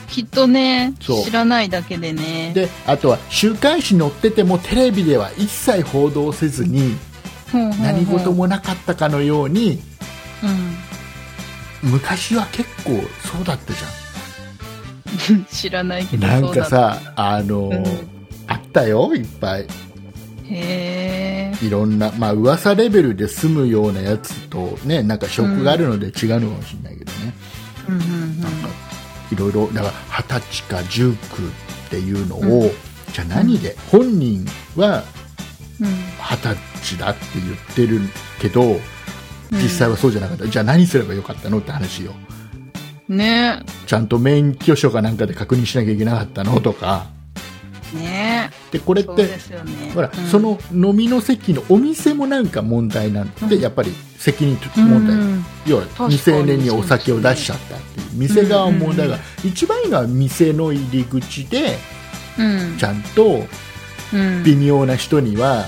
[0.09, 2.53] きっとね、知らないだけでね。
[2.55, 6.97] であとは週刊誌載っててもテレビでは一切報道せずに
[7.53, 9.81] 何事もなかったかのように
[11.83, 11.91] うん。
[11.91, 12.91] 昔は結構
[13.27, 17.85] そうだったじ 知らないけど、ゃんなんかさあの、うん。
[18.47, 19.63] あったよいっぱい。
[19.63, 21.65] へえ。
[21.65, 27.35] いろんな、まあ噂レベルで済むようなやつとねなんか職があるので違うのかもしれないけどね、
[27.89, 28.41] うんうんうん。
[28.41, 28.69] なんか
[29.33, 31.17] いろいろだから二十歳か19っ
[31.91, 32.71] ていうのを、うん。
[33.13, 35.20] じゃあ何で、本人はうん
[35.81, 38.01] 二十歳だって言ってる
[38.41, 38.81] けど
[39.53, 41.59] 実際はそうじゃなかった、じゃあ何すればよかったの？
[41.59, 42.13] って話よ。
[43.09, 43.65] ね。
[43.87, 46.61] ちゃんと免許証かなんかで確認しなきゃいけなかったの？
[46.61, 47.07] とか。
[47.93, 48.51] ね。
[48.71, 49.39] でこれってね。
[49.93, 50.27] ほら、うん。
[50.27, 53.61] その飲みの席のお店もなんか問題なんで、うん。
[53.61, 55.45] やっぱり責任問題、うん。
[55.67, 61.77] 要は未成年にお酒を出しちゃったっていう店側もだから、一番いいのは店の入り口で
[62.39, 62.77] うん。
[62.79, 63.49] ちゃんとうん
[64.45, 65.67] 微妙な人には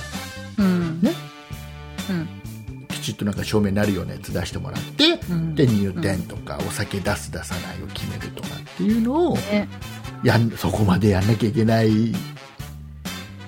[0.59, 1.01] うん。
[1.01, 1.13] ね。
[2.11, 2.29] うん。
[2.89, 5.55] きちっとなんか証明になるようなやつ出してもらって、うん。
[5.55, 9.69] で入店とかお酒出す出さないを決めるとかっていうのをね。
[10.23, 12.13] やんそこまでやんなきゃいけない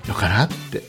[0.08, 0.82] のかなって。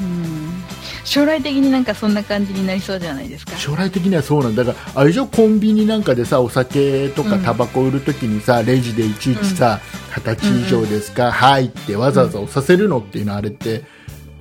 [0.00, 0.62] うん。
[1.04, 3.56] 将来的になんかそんな感じになりそうじゃないですか。
[3.56, 4.62] 将来的にはそうなんだ。
[4.62, 5.26] だからあれでしょ？
[5.26, 7.42] コンビニなんかでさお酒とかうん。
[7.42, 13.84] タバコ売るときにさ、レジでいちいちさ二十、歳以上ですか、はいってわざわざ押させるのっていうのはあれって、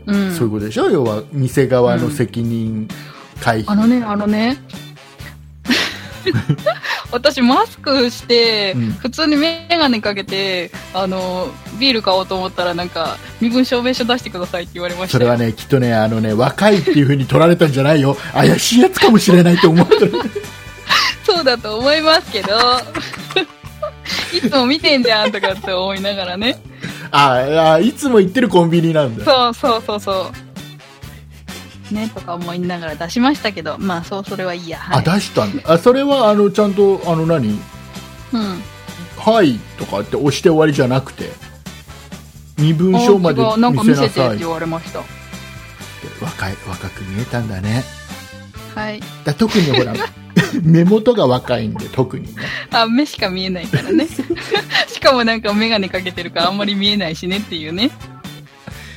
[0.05, 0.33] うん。
[0.33, 0.89] そういうことでしょ？
[0.89, 2.87] 要は店側の責任
[3.41, 4.57] 回避、あのね、あのね。
[7.11, 8.91] 私マスクして、うん。
[8.91, 11.47] 普通にメガネかけて、あの、
[11.79, 15.19] ビール買おうと思ったらなんか、身分証明書出してくださいって言われましたよ。
[15.21, 18.15] それはねきっとねあのね若いっていう風に取られたんじゃないよ。
[18.33, 20.13] 怪しいやつかもしれないと思ってる
[21.25, 22.49] そうだと思いますけど、
[24.33, 26.61] いつも見てんじゃんとかって思いながらね。
[27.11, 30.31] ああいつも行ってるコンビニなんだそうそうそうそ
[31.91, 31.93] う。
[31.93, 34.77] ね、とか思いながら出しましたけど、まあそう、それはいいや。
[34.77, 34.99] はい。
[34.99, 37.49] あ出したんだあそれはあのちゃんとあの何？
[37.49, 37.59] うん。
[39.17, 41.29] はいとかって押して終わりじゃなくて
[42.57, 44.99] 身分証まであ違うなんか見見せなさいせてって言われました。
[46.21, 47.83] 若い若く見えたんだね
[48.75, 48.99] はい。
[49.25, 49.93] だ特にほら
[50.63, 54.07] 目元が若いんで特にねあ、目しか見えないからね。
[54.87, 57.91] しかもなんかメガネかけてるからあんまり見えないしねっていうね。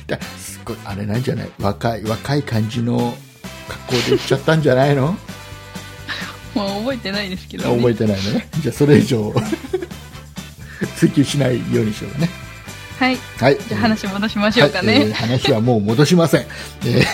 [0.07, 1.49] だすごいあれなんじゃない？
[1.59, 3.15] 若い若い感じの
[3.67, 5.17] 格好で行っちゃったんじゃないの、
[6.55, 7.75] もう覚えてないですけど、ね。
[7.77, 9.33] 覚えてないねじゃあそれ以上
[10.97, 12.29] 追求しないようにしようかね
[12.99, 13.17] はい。
[13.39, 15.13] はいじゃあ話戻しましょうかはいえーね。
[15.13, 17.05] 話はもう戻しません、えー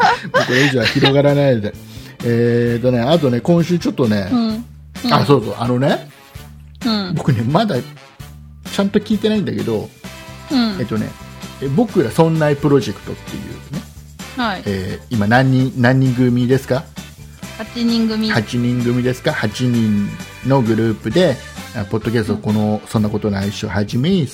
[0.32, 1.74] これ以上は広がらないので
[2.24, 4.48] えーとねあとね今週ちょっとね、うん。
[4.48, 4.64] うん
[5.10, 6.10] あそうそうあのね
[6.84, 7.14] うん。
[7.14, 9.88] 僕ねまだちゃんと聞いてないんだけど、
[10.50, 11.08] うんえっとね
[11.62, 13.82] え僕ら「そんないプロジェクト」っていうね、
[14.36, 14.62] はい。
[14.66, 16.84] えー今何人何人組ですか
[17.74, 18.32] ？8人組。
[18.32, 20.08] 8人組ですか？8人
[20.46, 21.36] のグループで
[21.76, 24.26] あポッドキャストこの「そんなことないっしょ」はじめ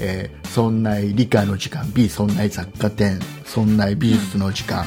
[0.00, 4.86] えーそんない理科の時間 B そんない雑貨店そんない美術の時間、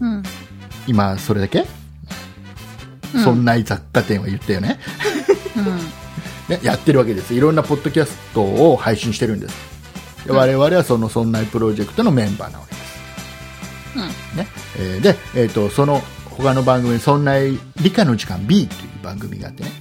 [0.00, 0.22] うん。
[0.86, 1.66] 今それだけ、
[3.14, 3.22] うん。
[3.24, 4.78] そんない雑貨店は言ったよね。
[5.56, 5.64] うん。
[6.48, 7.34] ねやってるわけです。
[7.34, 9.54] いろんなポッドキャストを配信してるんです。
[10.26, 14.36] で我々はそのそんないプロジェクトのメンバーなわけです。
[14.36, 14.46] ね。
[14.78, 19.72] えーで、えー、とその他の番組「そんな理科の時間 B」という番組があってね、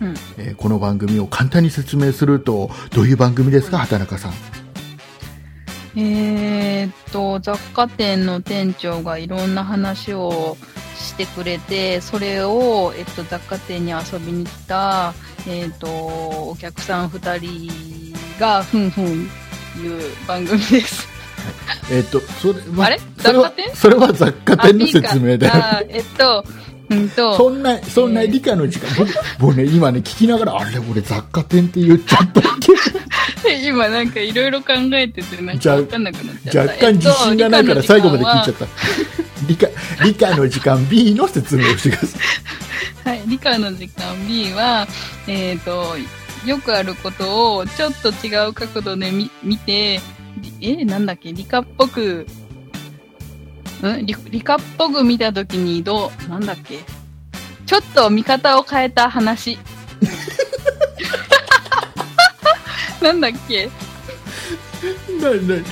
[0.00, 0.14] うん。
[0.38, 3.78] えーこの番組を簡単に説明するとどういう番組ですか？
[3.78, 4.32] 畑中さん
[5.96, 10.56] えーっと、雑貨店の店長がいろんな話を
[10.94, 15.14] してくれて、それを、えっと、雑貨店に遊びに来た、
[15.48, 19.28] えーっと、お客さん二人が、ふんふん
[19.82, 21.08] 言う番組です。
[21.90, 23.00] えっ、とそれはあれ？
[23.18, 23.74] 雑貨店？
[23.76, 26.44] それは雑貨店の説明だよあ、えっと、
[26.90, 32.72] うんと、そんなそんな理科の時間、僕僕ね今ね聞きながらあれ俺雑貨店って言っちゃったっけ？
[33.62, 36.72] 今なんかいろいろ考えてて、なんかわかんなくなっちゃった。
[36.72, 38.66] 若干自信がないから最後まで聞いちゃっった
[39.46, 39.66] 理科
[40.02, 42.20] 理科の時間 B の説明をしてください
[43.04, 43.10] た。
[43.10, 44.86] はい、理科の時間 B は、
[45.26, 45.96] えっ、と、
[46.44, 50.00] よくあることをちょっと違う角度で見見て、
[50.38, 52.26] りえ、なんだっけ、理科っぽく、
[53.82, 54.06] ん？
[54.06, 56.80] 理理科っぽく見たときにどう、なんだっけ、
[57.66, 59.58] ちょっと見方を変えた話。
[63.00, 63.68] なんだっけ？
[65.20, 65.62] なな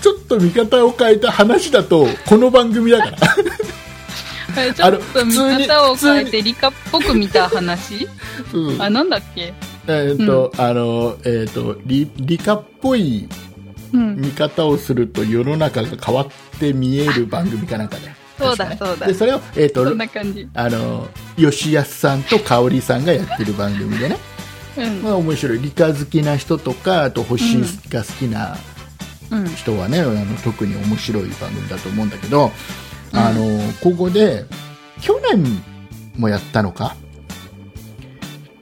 [0.00, 3.18] ちょっと見方を変えた話だとこの番組だから。
[4.74, 8.08] ちょっと見方を変えて理科っぽく見た話？
[8.52, 9.52] うんあ、なんだっけ？
[9.86, 13.28] えっ、と、あのえっ、と理理科っぽい
[13.92, 14.16] うん。
[14.16, 19.06] 見方をすると世の中が変わって見える番組かなんかでそうだそうだ。
[19.06, 20.46] でそれを、えっとそんな感じ。
[20.54, 24.37] あの吉安さんと香織さんがやってる番組でね、うん。
[25.02, 25.60] まあ、面白い。
[25.60, 28.56] 理科好きな人とかあと星が好きな
[29.30, 29.46] うん。
[29.46, 32.50] 人はね、あの特に面白い番組だと思うんだけど、
[33.12, 33.18] うん。
[33.18, 34.44] あのここで
[35.00, 35.62] 去年
[36.16, 36.96] もやったのか、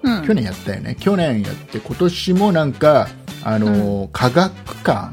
[0.03, 0.27] うん。
[0.27, 0.97] 去年やったよね。
[0.99, 3.09] 去年やって今年もなんか
[3.45, 4.53] あの、科学
[4.83, 5.11] 館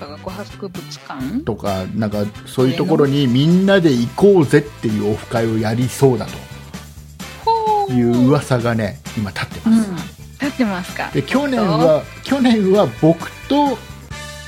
[0.00, 1.44] 科学博物館？
[1.44, 6.38] とかなんかそういうところにみんなで行こうぜっていうオフ会をやりそうだほと
[7.90, 9.78] いう噂がね今立ってうん。
[9.78, 10.40] ます、。
[10.40, 11.10] 立ってますか？
[11.12, 13.78] で去年は去年は僕と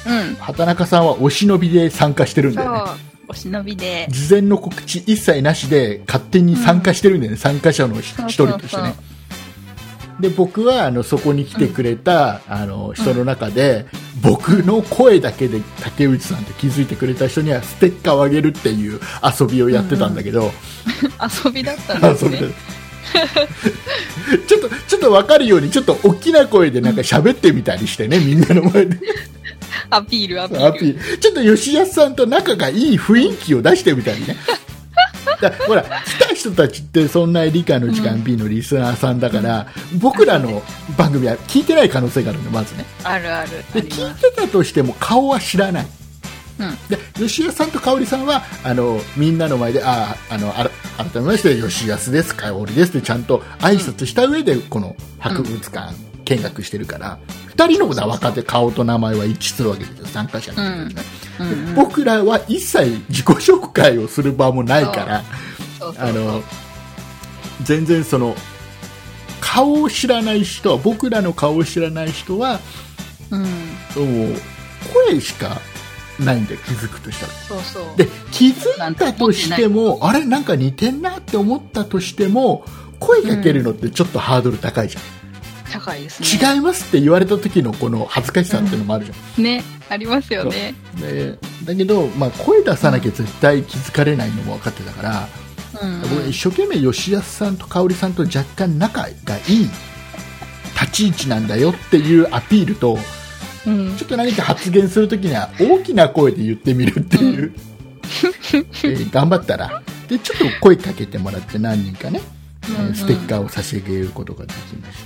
[0.06, 0.34] うん。
[0.36, 2.92] 畑中さんはお忍びで参加してるんだよね。
[3.28, 4.06] お忍びで。
[4.10, 8.94] 事前の告知一切なしで勝手に参加してるんだよね、参加者の一人としてね。
[10.20, 13.86] で僕はあのそこに来てくれた、あの人の中で、
[14.22, 19.00] 僕の声だけで竹内さんって気づいてくれた人にはステッカーをあげるっていう
[19.40, 20.52] 遊びをやってたんだけど、
[21.44, 22.40] 遊びだったんですね。
[24.46, 28.98] ちょっとちょっと分かるようにちょっと大きな声でなんか喋ってみたりしてね、みんなの前で
[29.90, 31.18] アピール、アピール。
[31.18, 34.36] ちょっと吉安さんと仲がいい雰囲気を出してみたりね
[35.40, 40.62] だほら来た人たちってそんな理科の時間 B のリスナーさんだから、僕らの
[40.96, 43.48] 番組は聞いてない可能性があるのまずねあるある。
[43.70, 43.82] あで。
[43.82, 45.86] 聞いてたとしても顔は知らない
[46.58, 46.88] うん。
[46.88, 57.18] で吉安さんと香織さんはあのみんなの前でああのあら改めまして吉安です香織ですってちゃんと挨拶した上でこの博物館見学してるから、
[57.54, 60.94] 2人のことは分かって顔と名前は一致するわけですよ参加者のね、
[61.38, 61.74] うんうん。
[61.74, 65.22] 僕らは一切自己紹介をする場もないから
[65.98, 66.42] あの
[67.62, 68.34] 全然その
[69.40, 72.60] 顔を知らない人は僕らの顔を知らない人は
[73.30, 73.42] うん。
[73.42, 74.36] もう
[75.08, 75.60] 声しか
[76.20, 77.96] ないんで気づくとしたらそうそう。
[77.96, 82.64] で気づいたとしてもあれなんか似てんなって思ったとしても
[83.00, 85.02] 声かけるのってちょっとハードル高いじゃん、
[85.72, 86.54] 高いですね。
[86.54, 89.64] 違いますって言われた時のこの恥ずかしさっていうのもあるじゃん、ね。
[89.90, 90.74] ありますよね。
[91.00, 95.28] でだけど、まあ、声出さなきゃ絶対気づかれないのも分かってたから、
[95.82, 96.00] うん。
[96.02, 99.10] 僕一生懸命吉安さんと香織さんと若干仲がい
[99.64, 99.70] い
[100.80, 102.98] 立ち位置なんだよっていうアピールと
[103.66, 103.96] うん。
[103.96, 107.52] ちょっと何か発言するときには大きな声で言ってみるっていう、
[108.54, 109.82] えー頑張ったら。
[110.08, 112.20] でちょっと声かけてもらって何人かね。
[112.64, 112.86] えーうん。
[112.88, 114.98] うんステッカーを差し上げることができまし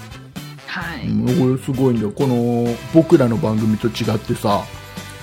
[0.66, 0.80] た。
[0.80, 1.08] はい。
[1.08, 4.62] うんすごいんだよこの僕らの番組と違ってさ、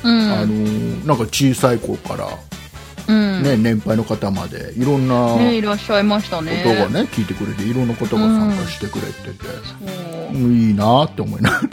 [0.03, 0.31] うん。
[0.31, 2.27] あのーなんか小さい子から、
[3.07, 3.43] うん。
[3.43, 6.63] ね年配の方までいろんなこね、いらっしゃいましたとね。
[6.63, 9.29] がね聞いてくれていろんな方が参加してくれてて、
[10.33, 11.69] うんいいなって思いながら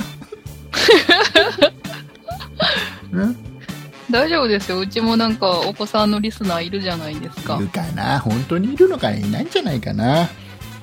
[3.13, 3.37] ね
[4.11, 4.79] 大丈夫ですよ。
[4.79, 7.69] うちもなんかお子さんのリスナーいるじゃないですかいる。
[7.69, 8.21] かな？
[8.21, 9.23] 本当にいるのかい？
[9.31, 10.29] ないんじゃないかな？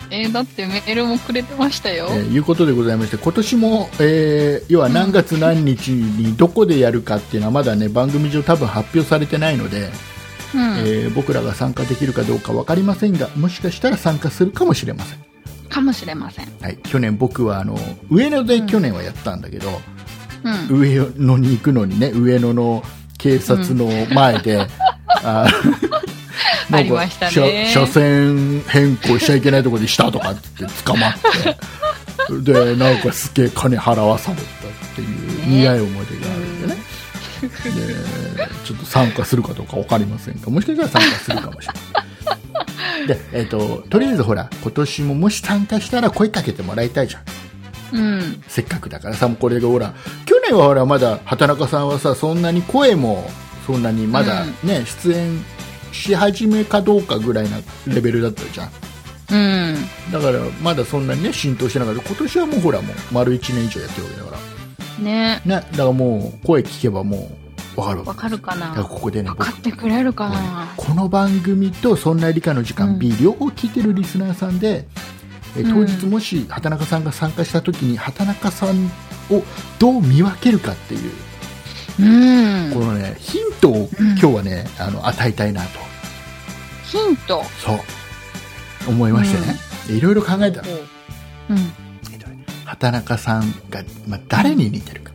[0.09, 2.07] えーだってメールもくれてましたよ。
[2.09, 9.91] えーいうことでございまして今年も、えー要は何月何日にどこでやるかっていうのはまだね番組上多分発表されてないので、
[10.55, 10.61] うん。
[10.79, 15.19] えー僕らが参加できるかどうか分かりませんがもしかしたら参加するかもしれません、
[15.69, 16.47] かもしれません。
[16.61, 17.77] はい、去年僕はあの
[18.09, 19.69] 上野で去年はやったんだけど、
[20.69, 20.79] うん。
[20.79, 22.83] 上野に行くのにね上野の
[23.17, 24.67] 警察の前で、
[25.23, 25.99] あー
[26.71, 27.71] ありましたね。
[27.73, 31.57] 車車線変更しちゃいけないところでしたとかって捕まって。
[32.53, 34.45] でなんかすげえ金払わされたっ
[34.95, 35.61] ていうね。
[35.63, 36.77] 苦い思い出があるんでね。
[37.41, 37.47] で
[38.65, 42.08] ちょっと参加するかどうか分かりませんがもしかしたら参加するかもしれない
[43.07, 47.23] で、えっととりあえずほら今年ももし参加したら声かけてもらいたいじゃん。
[47.91, 48.43] うん。
[48.47, 49.15] せっかくだから。
[49.15, 49.93] さもうこれがほら
[50.25, 53.29] 去年はほらまだ畑中さんはさそんなに声も
[53.65, 55.43] そんなにまだね、出演
[55.91, 57.57] し始めかどうかぐらいな
[57.87, 58.69] レベルだったじゃん。
[59.31, 59.75] うん。
[60.11, 62.01] だからまだそんなにね浸透してなかった。
[62.01, 65.03] 今年はもうほらもう丸1年以上やってるわけだから。
[65.03, 65.41] ね。
[65.45, 65.55] ね。
[65.55, 67.48] だからもう声聞けばもう
[67.79, 67.99] 分かる。
[68.01, 68.83] わわかるかな？
[68.83, 69.39] ここでね僕。
[69.39, 70.73] わかってくれるかな？
[70.77, 72.99] この番組と「そんな理科の時間うん。
[72.99, 74.87] B」両方聞いてるリスナーさんで、
[75.57, 75.85] えうん。
[75.85, 78.85] 当日もし畑中さんが参加した時に畑中さん
[79.31, 79.43] を
[79.79, 81.11] どう見分けるかっていう
[81.99, 82.73] うん。
[82.73, 85.79] このねヒントを今日はね、あの与えたいなと。
[86.85, 87.43] ヒント？
[87.57, 87.79] そう。
[88.87, 89.55] 思いましてね、
[89.97, 90.61] いろいろ考えた。
[90.61, 90.67] の、
[91.49, 91.53] う。
[91.53, 91.57] ん。
[92.65, 95.08] 畑中さんが、まあ、誰に似てるか、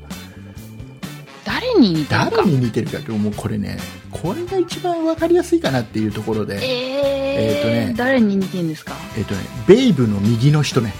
[1.44, 2.30] 誰に似てるか。
[2.30, 3.78] 誰に似てるかってもうこれね
[4.10, 8.94] これが一番分かりやすいかなっていうところで、えー、えーとね誰に似てるんですか？
[9.16, 10.94] えっとね、ベイブの右の人ね。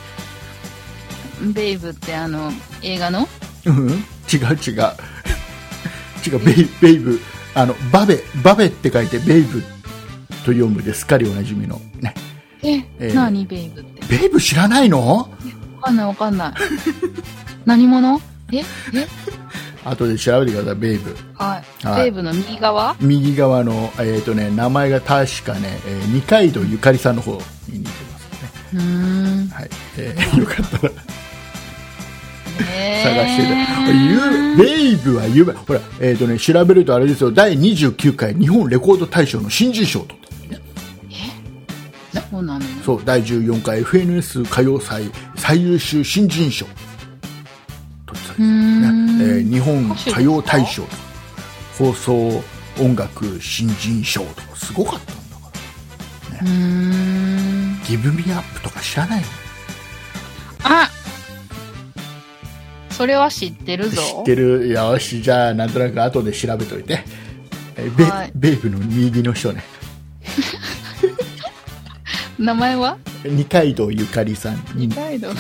[1.55, 3.29] ベイブってあの、映画の？
[3.67, 3.99] うん、違う
[4.57, 4.93] 違う。
[6.27, 7.21] 違うベイベイブ。
[7.55, 9.67] あのバベバベって書いてベイブと
[10.53, 11.05] 読むです。
[11.05, 11.81] っかりおなじみの。
[12.01, 12.15] ね。
[12.63, 13.47] え、えー何？
[13.47, 14.19] ベイブって。
[14.19, 15.17] ベイブ知らないの？
[15.17, 15.29] わ
[15.83, 16.55] かんないわかんない。
[17.65, 18.21] 何者？
[18.53, 18.59] え？
[18.59, 18.65] え？
[19.85, 21.17] 後で調べてくださいベイブ。
[21.35, 21.87] はい。
[21.87, 22.03] はい。
[22.05, 22.97] ベイブの右側？
[23.01, 27.33] 右側の、えーとね、名前が確かね、えー二階堂ゆかりさんの方
[27.69, 28.81] に似てますね、うー
[29.47, 29.49] ん。
[29.49, 29.71] はい。
[29.99, 30.93] えー よかったら。
[32.71, 33.03] え。
[33.05, 37.31] 探してる、ゆベイブは有名ほら、えーとね、調べるとあれですよ。
[37.33, 40.65] 第29回日本レコード大賞の新人賞を取ってるね。
[42.31, 42.65] そうなの？
[42.85, 46.65] そう第14回 FNS 歌謡祭最優秀新人賞
[48.37, 50.85] ですね、えー日本歌謡大賞
[51.79, 52.43] 放送
[52.81, 55.51] 音楽新人賞とかすごかったんだか
[56.33, 56.41] ら。
[56.41, 57.81] うーん。
[57.87, 59.27] ギブミアップとか知らないの？
[60.65, 60.91] あ。
[62.91, 64.01] それは知ってるぞ。
[64.03, 64.69] 知ってる。
[64.69, 67.05] よしじゃあなんとなく後で調べといて、
[67.77, 68.33] えーベはい。
[68.35, 69.65] ベイブの右の人ね。
[72.39, 72.99] 名前は？
[73.25, 74.87] 二階堂ゆかりさんに。
[74.87, 75.33] 似てガイド。
[75.33, 75.37] ちょ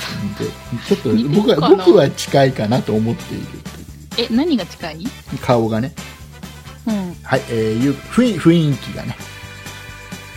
[0.96, 3.44] っと僕は僕は近いかなと思っている
[4.16, 5.04] え、何が近い？
[5.42, 5.92] 顔がね。
[6.86, 7.14] うん。
[7.22, 9.16] はい、えー雰囲雰囲気がね。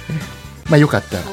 [0.10, 0.14] え
[0.70, 1.24] まあよかったら。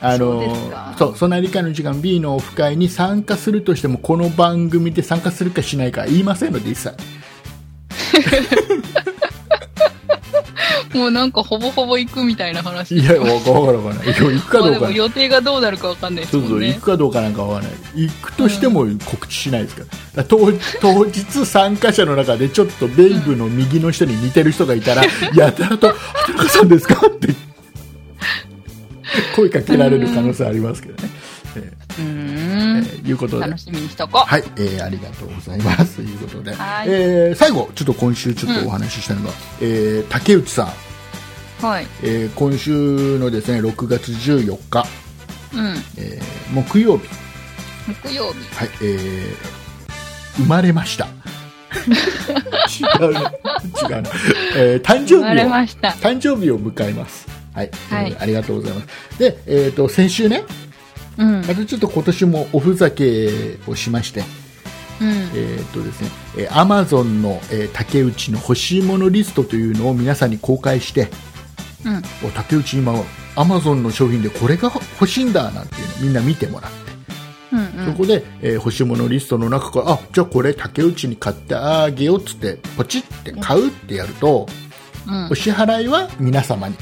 [0.00, 0.94] あのそうですか。
[0.98, 6.94] そうそんな理科の時間 B のオフ会に参加するとしてもこの番組で参加するかしないか言いませんので一切
[10.94, 12.96] もうなんかほぼほぼ行くみたいな話。
[12.96, 16.80] いやわからんわからんいや行くかまあどうか予定がどうなるかわかんないですそうそう、行。
[16.80, 19.82] くかどうかなんかわからない行くとしても告知しないですか
[20.16, 25.02] ら,、だから当当日参加者の中でちょっとベイブの右の人に似てる人がいたら、
[25.34, 27.34] やたらと「畑中さんですか?」って
[29.34, 31.10] 声かけられる可能性ありますけどね、
[31.60, 32.82] うーえん。
[32.82, 34.28] ーいうことで楽しみにしとこう。
[34.28, 39.30] はい、えーありがとうございますということで、はいえー最後ちょっと今週ちょっとお話ししたのが、
[39.60, 40.72] えー竹内さ
[41.62, 41.86] ん、はい。
[42.02, 44.86] えー今週のですね6月14日、
[45.54, 45.74] うん。
[45.98, 47.08] えー木曜日
[47.86, 48.54] 木曜日。
[48.56, 49.54] はい、えー
[50.36, 51.06] 生まれました。
[51.84, 53.20] 違うね。
[53.82, 54.10] 違うな。
[54.56, 55.88] えー誕生生まれ日を、ました。
[55.90, 57.26] 誕生日を迎えます。
[57.54, 57.70] はい。
[57.90, 59.18] はいえーありがとうございます。
[59.18, 60.42] で、えっ、と、先週ね、
[61.18, 61.40] うん。
[61.42, 64.22] またちょっと今年もおふざけをしまして、
[65.00, 65.08] うん。
[65.34, 66.08] えっ、とですね、
[66.38, 71.08] えー、アマゾンの、えー竹内の欲しいものリストというのを皆さんに公開して、
[71.84, 72.02] うん。
[72.26, 72.94] お竹内今
[73.36, 76.78] アマゾンの商品でこれが欲しいんだなんていうのみんな見てもらって、
[77.52, 77.92] うんうん。
[77.92, 86.76] そこで、えー欲しいものリストの中からあじゃあこれ竹内に買ってあげようっつってポチって買うってやると、うんお支払いは皆様に、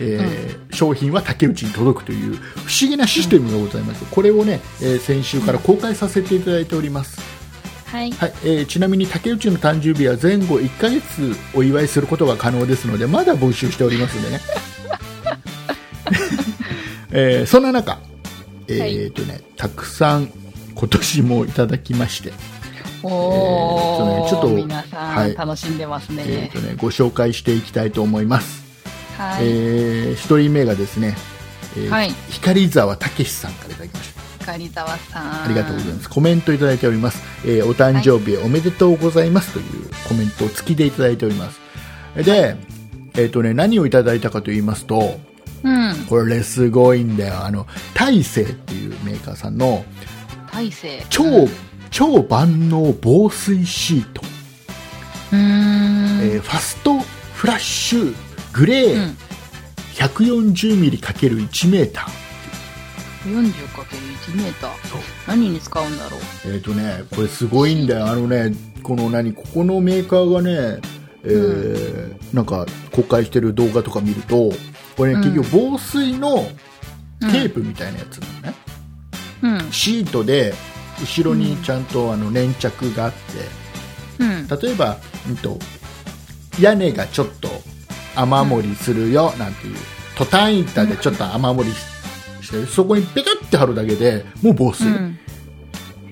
[0.00, 7.20] えー商品は竹内に届くという不思議なシステムがございます、これをね、えー先週から公開させていただいております、
[7.86, 8.10] はい。
[8.12, 8.32] はい。
[8.44, 14.40] えーちなみに竹内の誕生日は前後1ヶ月お祝いすることが可能ですのでまだ募集しておりますんでね、
[17.10, 17.98] えーそんな中、
[18.68, 20.30] えーとね、たくさん
[20.74, 22.32] 今年もいただきまして、
[23.02, 25.34] おー、えーとねちょっと皆さん、はい。
[25.34, 26.60] 楽しんでますえねー。
[26.60, 28.62] とね、ご紹介していきたいと思います、
[29.18, 29.44] はい。
[29.46, 31.16] え1人目がですね、
[31.76, 35.44] えーはい光沢武史さんからいただきました光沢さん。
[35.44, 41.60] ありがとうございますコメントいただいております、えーお誕生日おめでとうございますというコメントを付きでいただいております
[42.16, 42.56] で、
[43.14, 45.18] えーとね、何をいただいたかと言いますと
[45.64, 45.94] うん。
[46.08, 49.84] これすごいんだよあの大勢っていうメーカーさんの
[50.52, 51.04] 大勢。
[51.10, 51.22] 超、
[51.90, 54.22] 超万能防水シート、
[55.32, 56.20] うーん。
[56.22, 56.98] えーファスト
[57.34, 58.14] フラッシュ
[58.58, 59.16] グレーうん。
[59.94, 62.28] 140mm×1 メーター
[63.24, 64.88] 40×1 メーター。
[64.88, 66.20] そう何に使うんだろう？
[66.52, 68.06] えっ、とね、これすごいんだよ。
[68.06, 68.52] あのね、
[68.82, 70.80] この何、ここのメーカーがね、
[71.24, 74.50] えーなんか公開してる動画とか見ると、
[74.96, 76.46] これね、うん結局防水の
[77.20, 78.54] うんテープみたいなやつなのね。
[79.64, 79.72] うん。
[79.72, 80.54] シートで、
[81.00, 83.18] 後ろにちゃんとあの粘着があって、
[84.24, 84.46] うん。
[84.46, 84.96] 例えば、
[85.28, 85.58] うんと、
[86.60, 87.48] 屋根がちょっと
[88.20, 89.76] 雨漏りするよ、なんていう、
[90.16, 94.86] トタン板でちょっと雨漏りしてる、そこにペタって貼るだけでもう防水。
[94.88, 95.18] うん。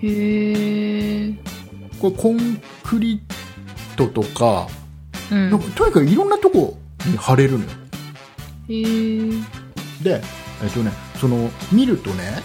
[0.02, 1.34] へえ。
[2.00, 4.68] これコンクリートとか、
[5.30, 7.70] うんなんかとにかくいろんなとこに貼れるのよ
[8.68, 8.84] へえ。
[10.02, 10.22] で、
[10.62, 12.42] えっとね、その見るとね、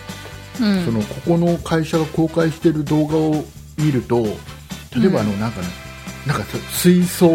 [0.60, 0.86] うん。
[0.86, 3.44] そのここの会社が公開してる動画を
[3.78, 4.24] 見ると
[5.00, 5.68] 例えばあの、なんかね
[6.28, 7.30] なんか水槽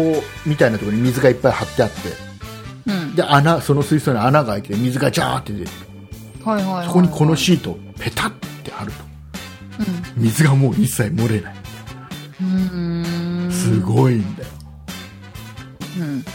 [0.45, 1.95] みたいなところに水がいっぱい張ってあって
[2.87, 3.15] うん。
[3.15, 5.71] で穴その水槽に穴が開いて水がジャーって出て
[6.43, 6.87] はいはい。
[6.87, 8.31] そこにこのシートをペタっ
[8.63, 8.97] て貼ると
[10.15, 11.55] 水がもう一切漏れない
[12.41, 12.47] うん。
[12.47, 13.51] うーん。
[13.51, 14.49] すごいんだよ
[15.99, 16.25] うん。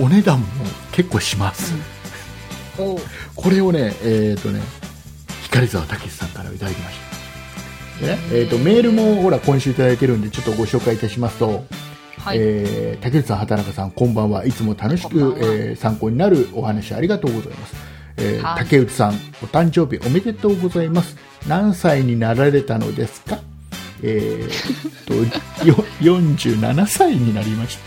[0.00, 0.46] お値段も
[0.92, 1.74] 結構します、
[2.78, 2.98] おう
[3.34, 4.60] これをね、えっ、とね、
[5.44, 7.07] 光沢武さんからいただきました。
[8.00, 11.64] でね、えー、とメールもほら今週いただいてるんでちょっとご紹介いたしますと、
[12.18, 12.38] はい。
[12.40, 14.44] えー竹内さん、畑中さんこんばんは。
[14.46, 17.74] いつも楽しくえー参考になるお話ありがとうございます、
[18.16, 21.16] えーはい竹内さんお誕生日おめでとうございます。
[21.46, 23.38] 何歳になられたのですか？
[24.02, 25.14] えー、と
[25.66, 27.78] よ 47歳になりまし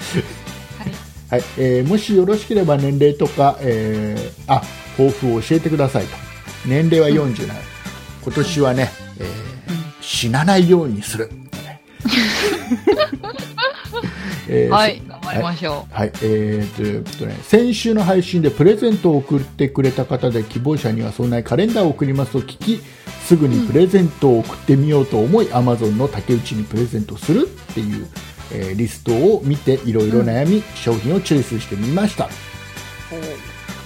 [1.30, 1.36] た。
[1.36, 1.44] はい。
[1.58, 4.62] えーもしよろしければ年齢とか、えーあ
[4.98, 6.18] 抱負を教えてくださいと。
[6.66, 7.48] 年齢は47、
[8.24, 9.28] 今年はね、えー
[10.02, 11.30] 死なないようにする、
[14.50, 15.02] えーはい。
[15.08, 22.82] 頑張りましょはい、えーということで、先週の配信でプレゼントを送ってくれた方で希望者にはそんなカレンダーを送りますと聞き
[23.24, 28.08] すぐにプレゼントを送ってみようと思い、Amazon の竹内にプレゼントするっていう、
[28.52, 32.28] えーリストを見ていろいろ悩み、商品をチョイスしてみました、う。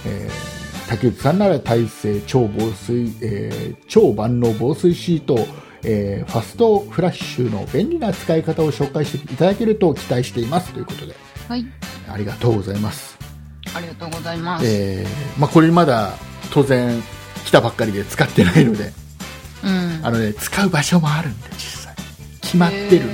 [0.06, 0.56] えー
[0.88, 5.46] 竹内さんなら耐性超防水、えー超万能防水シート、
[5.86, 11.14] えーファストフラッシュの便利な使い方を紹介していただけると期待していますということで
[11.48, 11.64] はい。
[12.08, 13.16] ありがとうございます
[13.74, 14.66] ありがとうございます。
[14.66, 16.12] えーまあ、これまだ
[16.52, 17.02] 当然
[17.44, 18.92] 来たばっかりで使ってないので
[19.64, 20.00] うん。
[20.02, 21.94] あの、ね、使う場所もあるんで実際
[22.42, 23.04] 決まってる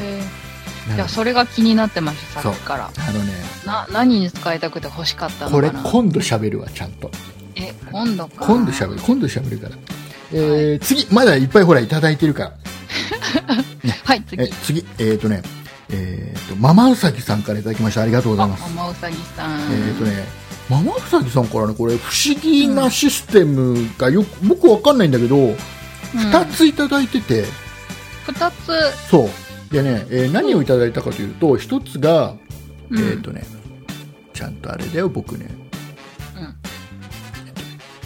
[0.95, 2.87] いや、それが気になってました、さっきから。
[2.87, 3.33] あのね
[3.65, 5.71] な、何に使いたくて欲しかったのこれ。
[5.71, 7.11] 今度喋るわちゃんと
[7.55, 8.47] え、今度か。
[8.47, 9.77] 今度喋る今度喋るから、
[10.33, 12.53] えー次まだいっぱいほらいただいてるから
[14.05, 14.43] はい、次。
[14.43, 15.43] え次えっ、とね
[15.91, 19.61] えっ、とママウサギさんからいただきましたありがとうござあ、いますママウサギさん。
[19.73, 20.27] えっ、とね
[20.71, 25.57] ママウサギさんからねこれ不思議なシステムがよく僕わかんないんだけど、うん
[26.15, 27.47] 2ついただいてて、
[28.27, 28.71] 二つ。
[29.11, 29.31] そ
[29.71, 32.35] うでね、えー何をいただいたかというと一つが、
[32.91, 33.45] うんえっ、とね
[34.35, 35.47] ちゃんとあれだよ僕ね
[36.37, 36.55] うん。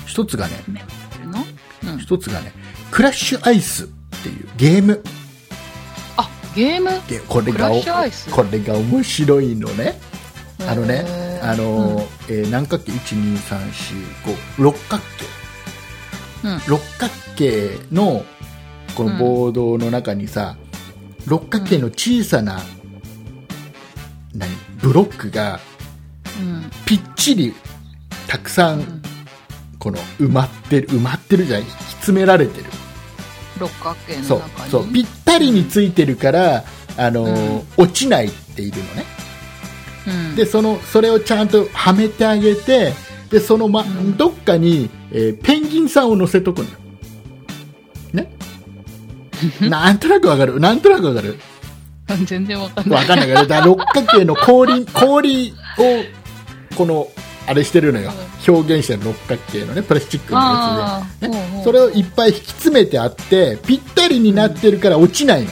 [0.07, 1.47] 一つがねメモってるの？
[1.95, 1.99] うん。
[1.99, 2.53] 一つがね
[2.93, 3.89] クラッシュアイス
[4.27, 4.49] っていう。
[4.57, 5.03] ゲーム。
[6.16, 6.91] あ、ゲーム？
[7.09, 9.99] でこれがこれが面白いのね。
[10.66, 11.05] あのね
[11.43, 15.03] あのー、えー何角形？12345六角
[16.43, 16.49] 形。
[16.49, 16.61] うん。
[16.66, 18.24] 六角形の
[18.95, 20.57] このボードの中にさ、
[21.27, 22.61] 六角形の小さな、
[24.35, 24.51] 何？
[24.81, 25.61] ブロックが
[26.41, 26.70] うん。
[26.87, 27.55] ぴっちり
[28.27, 28.81] たくさうん。
[28.81, 29.03] ん。
[29.79, 31.61] この埋まってる埋まってるじゃん。
[31.61, 32.64] 引き詰められてる
[33.59, 34.70] 六角形そうの中に。
[34.70, 36.64] そうぴったりについてるから
[36.96, 39.04] あのー落ちないっているのね。
[40.07, 40.36] うん。
[40.36, 42.92] でそのそれをちゃんとはめてあげて
[43.30, 44.16] でその、まん。
[44.16, 46.70] どっかに、えーペンギンさんを乗せとくのよ。
[48.12, 48.30] ね？
[49.68, 50.61] なんとなくわかる？
[50.61, 51.38] なんとなくわかる？
[52.24, 53.00] 全然わかんない。
[53.00, 53.28] わかんない。
[53.28, 55.54] けど、だ六角形の氷、氷を、
[56.76, 57.09] この、
[57.47, 58.12] あれしてるのよ。
[58.47, 61.28] 表現してる六角形のね、プラスチックのやつで。
[61.28, 65.51] ねそれをいっぱい引き詰めてあって、ぴったりになってるから落ちないの。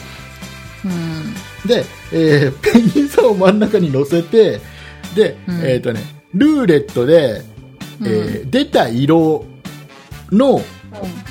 [0.85, 1.33] うん。
[1.67, 4.59] で、えー ペンギンさんを真ん中に乗せて、
[5.15, 6.01] で、うんえっ、とね、
[6.33, 7.43] ルーレットで、
[8.03, 9.45] えー出た色
[10.31, 10.61] の、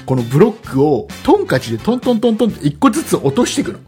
[0.06, 3.78] このブロックをトンカチでトントントントンって一個ずつ落としていくの。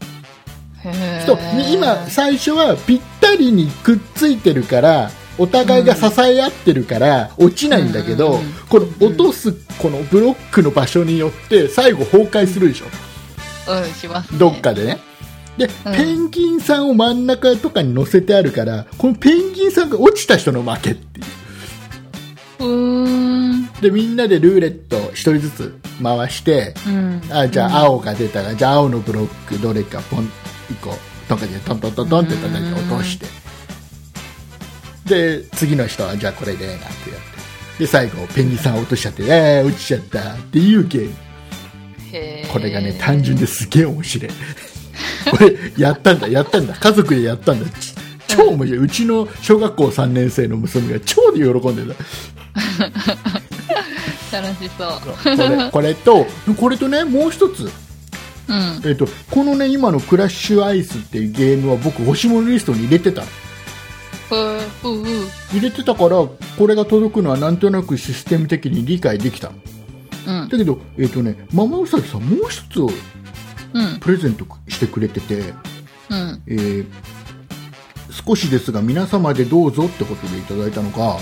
[0.83, 1.25] へ。
[1.71, 8.53] 今最初はぴったりにくっついてるからお互いが支え合ってるから落ちないんだけど、うん。
[8.69, 12.85] この落とすこのブロックの場所によって最後崩壊するでしょ、
[13.71, 14.39] うん、します、ね。
[14.39, 14.99] どっかでね。
[15.57, 15.93] で、うん。
[15.93, 21.25] ペンギンさんを真ん中とかに乗せてあるからこのペンギンさんが落ちた人の負けっていう。
[22.59, 23.07] うー
[23.53, 23.67] ん。
[23.81, 27.21] でみんなでルーレット1人ずつ回してうん。
[27.29, 30.31] あじゃあ青が出たら、じゃあ青のブロックどれかポン
[30.69, 30.95] 1個
[31.27, 33.25] とかでトントントントンって叩いて落として
[35.07, 37.37] で次の人はじゃあこれでなんてやって。
[37.79, 40.33] で最後ペンギンさん落としちゃってえー、落ちちゃった。
[40.33, 41.15] っていうゲーム。
[42.51, 44.31] これがね単純ですげえ面白い。
[45.31, 46.73] これやったんだやったんだ。
[46.73, 47.69] 家族でやったんだ。
[47.79, 47.93] ち
[48.27, 52.03] 超面白いうちの小学校3年生の娘が超で喜んでた。
[54.41, 54.91] 楽しそう。
[55.35, 56.25] これこれと
[56.59, 57.69] これとねもう一つ。
[58.47, 58.81] うん。
[58.85, 63.27] えっとこのね今のクラッシュアイスっていうゲームは僕欲し物リストに入れてたの。
[63.27, 63.46] ふ
[64.29, 66.25] 入れてたから
[66.57, 69.55] これが届くのはなんとなくシステム的に理解できたの
[70.27, 70.49] うん。
[70.49, 72.89] だけど、えっとね、ママウサギさんもう一つを
[73.73, 73.99] うん。
[73.99, 75.53] プレゼントしてくれてて、
[76.09, 76.41] うん。
[76.47, 76.85] えー
[78.25, 81.17] 少しですが皆様でどうぞってことでいただいたのが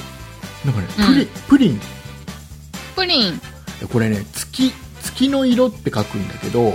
[0.63, 1.79] なんかねプリ,、うんプリン
[2.95, 3.41] プリン。
[3.91, 4.71] これね月
[5.03, 6.73] 月の色って書くんだけどうん。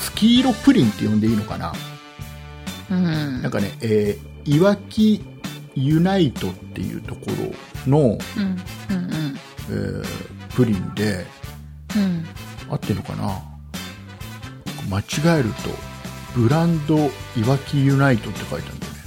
[0.00, 1.72] 月色プリンって呼んでいいのかな
[2.90, 3.42] うん。
[3.42, 5.24] なんかね、えーいわき
[5.74, 7.22] ユナイトっていうとこ
[7.86, 8.12] ろの、うん。
[8.12, 8.20] うん。
[9.70, 10.04] えー
[10.54, 11.26] プリンで、
[11.96, 12.24] うん。
[12.70, 13.42] 合ってるのかな？
[14.88, 15.70] 間違えると、
[16.34, 18.98] ブランドいわきユナイトって書いてあるんだよね。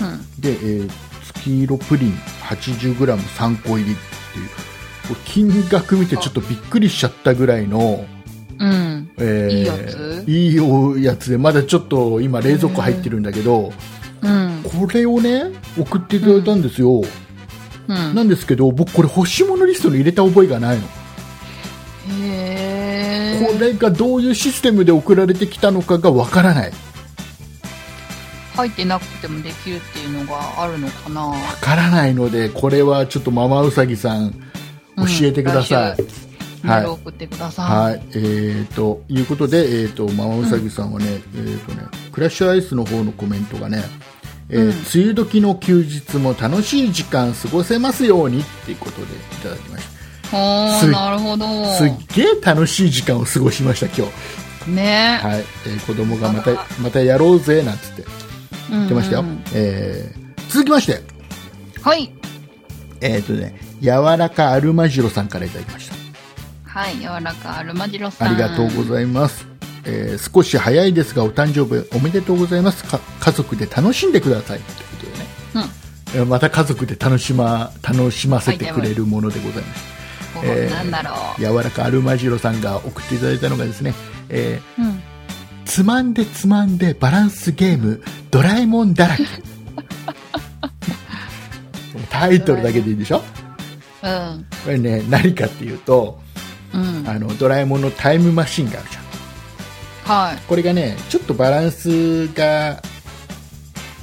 [0.00, 0.40] うん。
[0.40, 0.90] で、えー
[1.22, 2.12] 月色プリン
[2.42, 4.44] 80g3 個入りってい
[5.12, 8.04] う、金額見てちょっとびっくりしちゃったぐらいの、
[8.58, 9.10] うん。
[9.18, 13.72] えーいいやついいおやつで、まだちょっと今冷蔵庫入ってるんだけど、
[14.22, 14.62] うん。
[14.64, 15.44] これをね、
[15.78, 17.02] 送っていただいたんですよ。
[17.88, 18.14] うん。
[18.14, 20.84] なんですけど、僕これ欲しいものリストに入れた覚えがないの。
[20.84, 20.88] へ
[23.42, 23.46] え。
[23.52, 26.72] これがどういうシステムで送られてきたのかがわからない。
[28.54, 34.32] 入ってなくてもできるっていうのがあるのかなわからないので、これはちょっとママウサギさん、
[34.96, 35.96] 教えてください。
[35.96, 36.35] 来週
[36.66, 37.66] メール送ってください。
[37.66, 38.02] はい。
[38.12, 43.84] えー、と、いうことで、えー、と、ママウサギさんはね、えー、とね、クラッシュアイスの方のコメントがね、
[44.48, 49.84] えーうん梅雨時の休日も楽しい時間過ごせますようにっていうことでいただきまし
[50.32, 51.44] おすー、なるほど。
[51.64, 51.74] た。
[51.74, 54.06] すっげえ楽しい時間を過ごしました、今
[54.64, 54.70] 日。
[54.70, 55.44] ねはい。
[55.66, 58.04] えー子供がまた、またやろうぜ、なんつって
[58.70, 59.24] 言言ってましたよ。
[59.54, 61.02] えー続きまして、
[61.82, 62.12] はい。
[63.00, 65.95] えっ、とね、柔らかアルマジロさんからいただきました。
[66.76, 66.98] はい。
[66.98, 68.28] 柔らかアルマジロさん。
[68.28, 69.46] ありがとうございます。
[69.84, 72.84] えー少し早いですが、お誕生日おめでとうございます。
[72.84, 74.60] か家族で楽しんでください。
[74.60, 75.26] ということでね。
[76.16, 79.84] えーまた家族で楽しま、楽しませてくれるものでございます。
[80.38, 83.94] おえーなんだろ柔らかアルマジロさんが送っていただいたのがですね、
[84.28, 84.84] えーう。
[84.86, 85.02] うん。
[85.64, 89.24] つまんでつまんでバランスゲーム、ドラえもんだらけ。
[92.10, 93.22] タイトルだけでいいでしょ？
[94.02, 94.46] うん。
[94.64, 96.20] これね、何かっていうと、
[96.76, 97.08] うん。
[97.08, 99.06] あの、ドラえもんのタイムマシンがあるじゃん。
[100.06, 100.38] はい。
[100.46, 102.80] これがねちょっとバランスが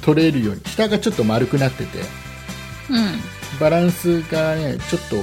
[0.02, 1.98] 取れるように下がちょっと丸くなってて
[2.90, 3.58] うん。
[3.58, 5.16] バランスがねちょっと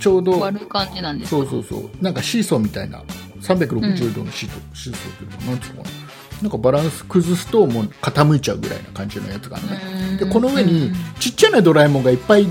[0.00, 3.02] ちょうど割る感じなんですそうそうそうなんかシーソーみたいな
[3.40, 5.94] 360度のシート、シーソーっていうのなんていうのかな
[6.42, 10.90] なんかバランス崩すともう傾いちゃうぐらいな感じのやつがねでこの上に
[11.20, 12.46] ちっちゃなドラえもんがいっぱい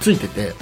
[0.00, 0.52] ついてて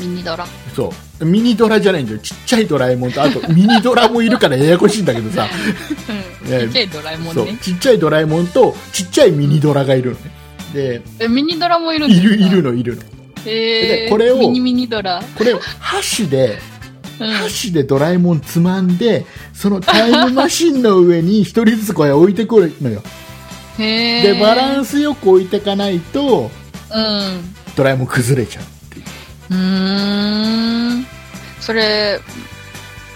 [0.00, 0.46] ミニドラ。
[0.74, 5.48] そうミニドラじゃないんだよちっちゃいドラえもんとあと ミニドラもいるからややこしいんだけどさ
[6.44, 6.50] うん。
[6.50, 7.58] ねちっちゃいドラえもんね。
[7.60, 10.30] ちっちゃいドラえもんとちっちゃいミニドラがいるのね
[10.72, 12.62] でえ、ミニドラもいるんですかいるいる。
[12.62, 13.02] のいるの
[13.44, 15.22] えー、でこれをミニミニドラ。
[15.36, 16.58] これを箸で
[17.18, 17.30] うん。
[17.32, 23.02] 箸でドラえもんつまんでそのタイムマシンの上に一人ずつこれ置いてくるのよ
[23.78, 24.92] へでバランス。
[24.92, 26.50] スよく置いていかないと
[26.94, 27.54] うん。
[27.76, 28.64] ドラえもん崩れちゃう
[29.50, 31.06] うん。
[31.60, 32.20] それ、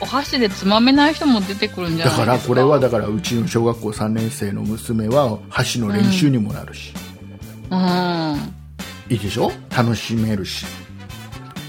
[0.01, 2.55] お箸でつまめない人も出てくるんじゃだないですか？
[2.55, 6.93] からこれはだからうちの小学校3年生の娘は箸の練習にもなるし、
[7.71, 8.55] うん。
[9.09, 9.53] いいでしょ？
[9.75, 10.67] 楽しめるし、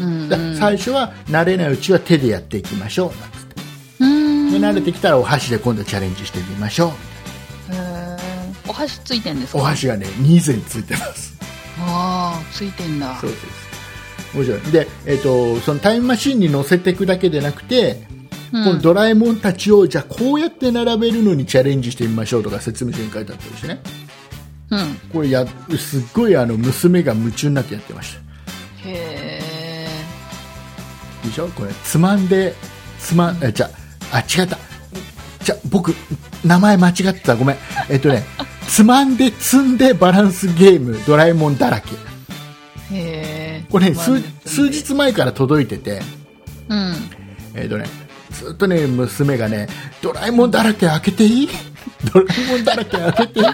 [0.01, 0.28] うん。
[0.30, 3.55] だ最初は慣れないうちは手でやっていきましょうなんつって
[4.01, 4.51] うん。
[4.51, 6.91] で慣れてきたらお箸で今度チャレンジしてみましょう
[8.68, 9.59] お箸ついてんですか？
[9.59, 11.34] お箸がね2膳ついてます
[11.80, 13.16] ああ、ついてんだ。
[13.20, 13.49] そうそうそう
[14.36, 14.61] 面白い。
[14.71, 18.05] で、えっとそのタイムマシンに乗せていくだけでなくて、
[18.53, 18.63] うん。
[18.63, 23.79] このドラえもんたちをじゃあこうやって並べるのにチャレンジしてみましょうとか説明書に書いてあったりしてね。
[24.71, 24.95] うん。
[25.13, 25.45] これや
[25.77, 28.15] すっごいあの娘が夢中になってやってまし
[28.83, 28.89] た。
[28.89, 29.89] へ
[31.23, 31.47] いいでしょ？
[31.49, 32.53] これつまんで
[32.99, 33.69] つまんえじゃ
[34.11, 34.57] あ違った。
[35.43, 35.93] じゃ僕
[36.43, 37.36] 名前間違ってた。
[37.36, 37.57] ごめん。
[37.89, 38.23] えっとね
[38.67, 41.89] つまんで積んでバランスゲームドラえもんだらけ。
[42.91, 42.95] え。
[42.95, 42.99] へ
[43.41, 43.44] え。
[43.70, 46.01] これね数数日前から届いてて。
[46.70, 46.93] うん。
[47.56, 47.86] えっとね
[48.32, 49.68] ずっとね娘がね
[50.01, 51.49] ドラえもんだらけ開けていい
[52.14, 53.45] ドラえもんだらけ開けていい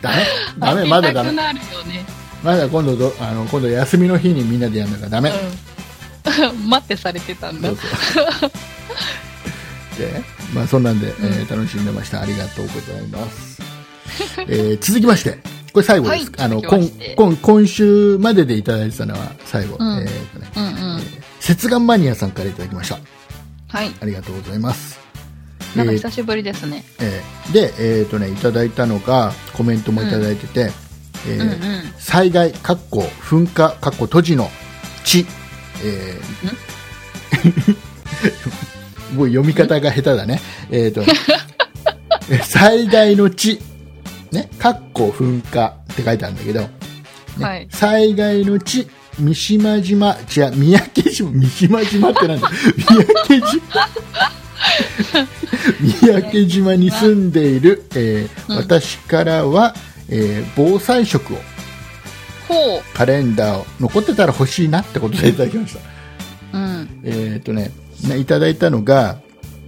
[0.00, 0.26] ダメ？
[0.58, 0.84] ダメ？
[0.86, 1.34] まだダメ？
[1.34, 2.04] 開けたくなるよね。
[2.44, 6.68] まだ今度どあの今度休みの日にみんなでやるんだからダメ、うん。
[6.70, 7.68] 待ってされてたんだ。
[7.68, 7.78] そう。
[8.38, 8.50] そう。
[9.98, 10.22] で、
[10.54, 12.20] まあ、そんなんで、えー楽しんでました。
[12.20, 13.60] ありがとうございます、
[14.48, 15.38] えー続きまして
[15.72, 16.78] これ最後です、はいあの今
[17.16, 20.68] 今今週まででいただいてたのは最後、うんえーとねうんう
[20.98, 21.00] ん。
[21.40, 22.98] 接眼マニアさんからいただきました
[23.68, 23.90] はい。
[24.00, 25.00] ありがとうございます
[25.74, 26.84] なんかえー久しぶりですね。
[27.00, 30.70] えーで、えーとね、いただいたのがコメントもいただいてて、
[31.26, 31.58] えーうんうん。
[31.98, 34.50] 災害かっこ噴火かっこ閉じの
[35.04, 35.26] 地、
[35.82, 37.76] えー
[39.16, 40.40] もう読み方が下手だね。
[40.70, 41.02] えっ、と、
[42.30, 43.60] え最大の地、
[44.32, 46.70] ね、かっこ噴火って書いてあるんだけど、ね
[47.40, 52.48] はい災害の地、三島島、違う、三宅島、三島島ってなんだ？
[52.76, 53.62] 三宅島
[55.80, 59.74] 三宅島に住んでいる、えーうん私からは、
[60.08, 61.38] えー防災食を
[62.48, 66.58] ほカレンダーを残ってたら欲しいなってことでいただきました。
[66.58, 66.60] う。
[66.60, 67.00] うん。
[67.04, 67.70] えっ、とね、
[68.06, 69.18] ねいただいたのが、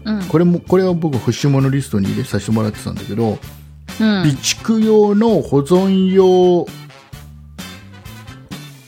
[0.04, 0.22] うん。
[0.24, 3.38] これも、これは僕欲しいものリストに入れさせてもらってたんだけど、うん。
[3.98, 6.66] 備蓄用の保存用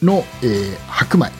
[0.02, 1.30] の、えー白米、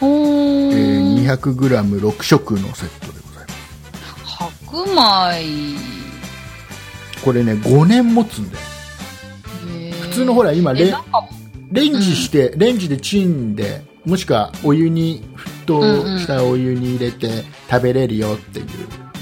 [0.00, 1.16] ほえー。
[1.16, 4.26] ー、200g6 食のセットでございます。
[4.26, 5.94] 白米。
[7.24, 8.64] これね、5年持つんだよ。
[9.92, 10.94] 普普通のほら、今え、レ
[11.72, 15.24] レンジして、レンジでチンで、もしくはお湯に、
[15.64, 15.82] 沸騰
[16.18, 18.66] したお湯に入れて食べれるよっていう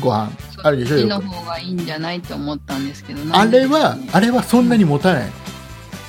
[0.01, 0.31] ご飯
[0.63, 1.21] あるでしょ火の。
[1.21, 5.31] 方がいいんじゃないって思ったんですけどあれはあれはそんなに持たない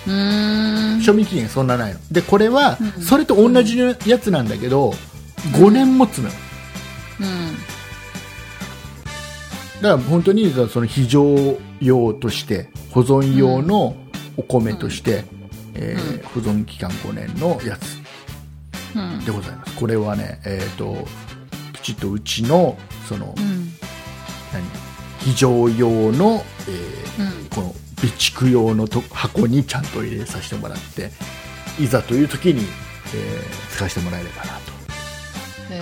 [0.08, 1.01] うーん。
[1.01, 1.99] 賞味期限そんなないの。
[2.12, 4.93] で、これはう、んそれと同じやつなんだけど、
[5.54, 6.34] 5年持つのよ。
[7.22, 7.54] うん。
[9.82, 13.95] だから本当にその非常用として保存用の
[14.38, 15.26] お米として、
[15.76, 17.97] えー保存期間5年のやつ
[18.95, 19.20] うん。
[19.26, 21.06] でございますこれはね、えー、と
[21.74, 22.78] きちっとうちの
[23.08, 23.62] その、うん。
[25.26, 27.49] 何非常用の、えーうん。
[27.49, 31.11] この備蓄用のと箱にちゃんと入れさせてもらって
[31.80, 32.61] いざという時に、
[33.15, 34.71] えー使わせてもらえればなと
[35.71, 35.82] へ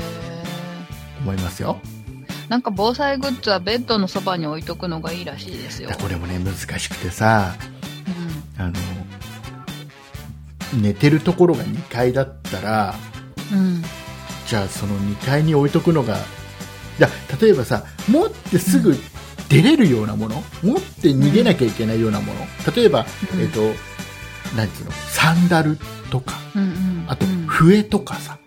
[1.19, 5.89] 思いますよーなんか防災グッズはベッドのそばに置いとくのがいいらしいですよ。
[6.01, 7.55] これもね難しくてさ
[8.57, 8.73] うあの
[10.81, 12.95] 寝てるところが2階だったら
[13.53, 13.57] ん。
[13.57, 13.83] うん。
[14.47, 16.19] じゃあその2階に置いとくのがい
[16.99, 17.09] や
[17.41, 18.95] 例えばさ持ってすぐ
[19.51, 22.39] 出れるようなもの、持って逃げなきゃいけないようなもの
[22.73, 23.59] 例えば、うんえっ、と
[24.55, 24.91] なんつうの？
[24.91, 25.77] サンダル
[26.09, 27.05] とかうんうん。
[27.07, 28.37] あとうん笛とかさ、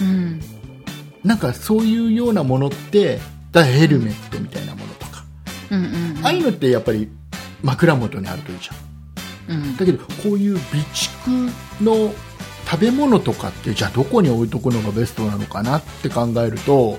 [0.00, 0.40] うん。
[1.24, 3.18] なんかそういうようなものって
[3.52, 5.24] だヘルメットみたいなものとか、
[5.70, 6.20] うんうん。
[6.24, 7.10] ああいうのってやっぱり
[7.62, 9.76] 枕元にあるといいじゃんうん。
[9.76, 12.12] だけどこういう備蓄の
[12.70, 16.98] 食べ物とかってじゃあどこに置いとくのがベストなのかなって考えると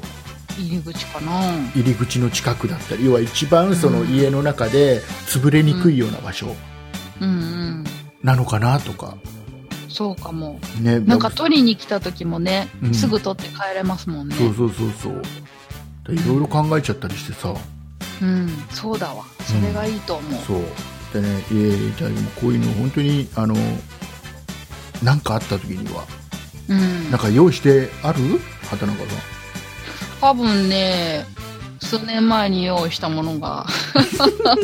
[0.60, 1.32] 入り口かな。
[1.76, 6.56] 入り口の近くだったり要は一番そのうん家の中で潰れにくいような場所
[7.20, 7.84] うんうん。
[8.24, 9.16] なのかなとか、
[9.90, 10.60] そうかも。
[10.80, 14.36] ね、なんか取りに来た時もね、うんすぐ取って帰れますもんね。
[14.36, 15.22] そうそうそうそう
[16.16, 17.54] でいろいろ考えちゃったりしてさ
[18.22, 18.50] うん。
[18.72, 19.24] そうだわ。
[19.44, 20.42] それがいいと思う。
[20.46, 20.62] そう
[21.14, 23.56] でね、えー、じゃあでもこういうの本当にあの
[25.04, 26.06] なんかあった時には
[26.70, 27.20] うんなん。
[27.20, 28.20] か用意してある？
[28.70, 29.41] 畑中さん
[30.22, 31.26] 多分ね、
[31.82, 33.66] 数年前に用意したものが、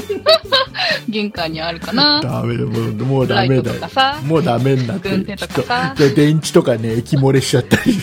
[1.09, 2.21] 玄関にあるかな。
[2.21, 3.81] ダメだもうもうダメだよ。
[4.23, 7.97] もうダメになって軍る手と電池とかね液漏れしちゃったり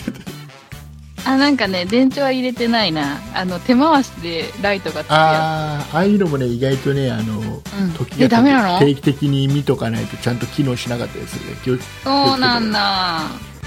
[1.25, 3.19] あ、なんかね、電池は入れてないな。
[3.33, 11.83] あの、手回しでライトがつくやああああいうのもね意外とねあの、うん時が定期的に見とかないとちゃんと機能しなかったりするね。
[12.03, 13.21] そうなんだ。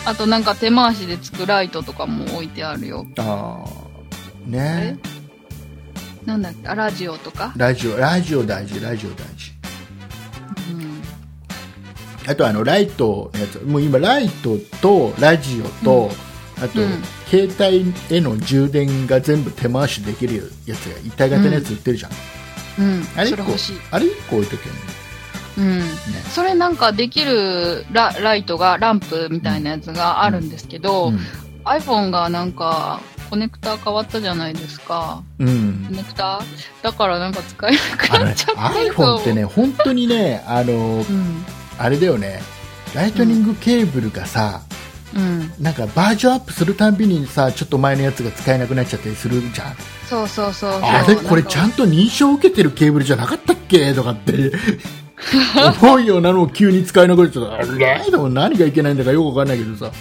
[0.05, 3.07] あとなんか手回しでつくライトとかも置いてあるよ。
[3.19, 4.99] ああね
[6.25, 6.69] なんだっけ？
[6.69, 7.53] あ、ラジオとか？
[7.57, 9.53] ラジオラジオ大事ラジオ大事
[10.73, 12.31] うん。
[12.31, 16.11] あとあのライトのやつもう今ライトとラジオと、
[16.63, 16.89] あと、うん
[17.29, 22.13] 携帯への充電が全部手回しできるやつが一体型のやつ売ってるじゃん、
[22.79, 23.07] うん。
[23.19, 23.53] あれ1個。
[23.95, 24.81] あれ1個置いとけばいい
[25.59, 25.81] うん。
[25.81, 25.85] ね
[26.31, 31.19] それなんかできるラライトが、ランプみたいなやつがあるんですけど、うん、
[31.65, 35.23] iPhone がなんか、コネクタ変わったじゃないですか。
[35.39, 36.41] うんコネクタ
[36.81, 41.45] だからなんか使えなくなっちゃったけど iPhone ってね本当にねあのうん。
[41.79, 42.41] あれだよね
[42.95, 44.63] ライトニングケーブルがさ、
[45.15, 45.53] うん。
[45.59, 49.77] なんかバージョンアップするたんびにさちょっと前のやつが使えなくなっちゃったりするじゃん
[50.09, 50.71] そうそうそう。
[50.83, 53.93] あれこれちゃんんと認証を受けてるケーブルじゃなかったっけ？
[53.93, 54.53] とかって
[55.83, 59.93] 思うようなのを急に使えなくなっちゃったあれでも何がいけないんだかよくわかんないけどさ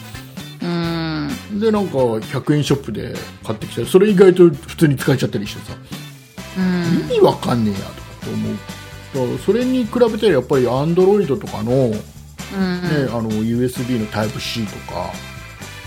[0.62, 1.60] うん。
[1.60, 3.14] でなんか100円ショップで
[3.44, 5.78] 買ってきたらそれ意外と普通に使えちゃったりしてさ
[6.58, 7.10] うん。
[7.10, 7.92] 意味わかんねえやとか
[8.22, 8.56] って思う
[9.14, 12.02] だからそれに比べたらやっぱりアンドロイドとかの,、ね
[12.56, 13.16] うん。
[13.16, 15.12] あの USB のタイプ C とか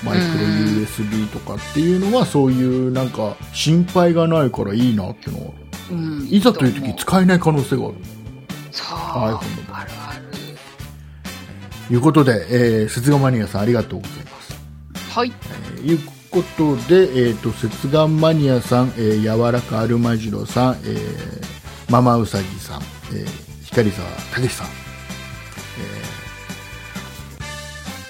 [0.02, 5.52] マイクロ USB とかっていうのはそういうなんか心配がないからいいなってのは
[5.90, 6.28] うん。
[6.30, 7.94] いざという時思使えない可能性がある
[8.70, 8.96] そう。
[8.98, 9.38] ある
[9.72, 10.22] ある。
[11.88, 12.46] ということで、
[12.82, 14.54] えー、節眼マニアさんありがとうございます。
[15.10, 15.32] はい。
[15.74, 15.98] えーいう
[16.30, 24.68] ことで、えー、と節眼マニアさん、えー、柔らかアルマジロさん、えーママウサギさん、えー、光沢武さん、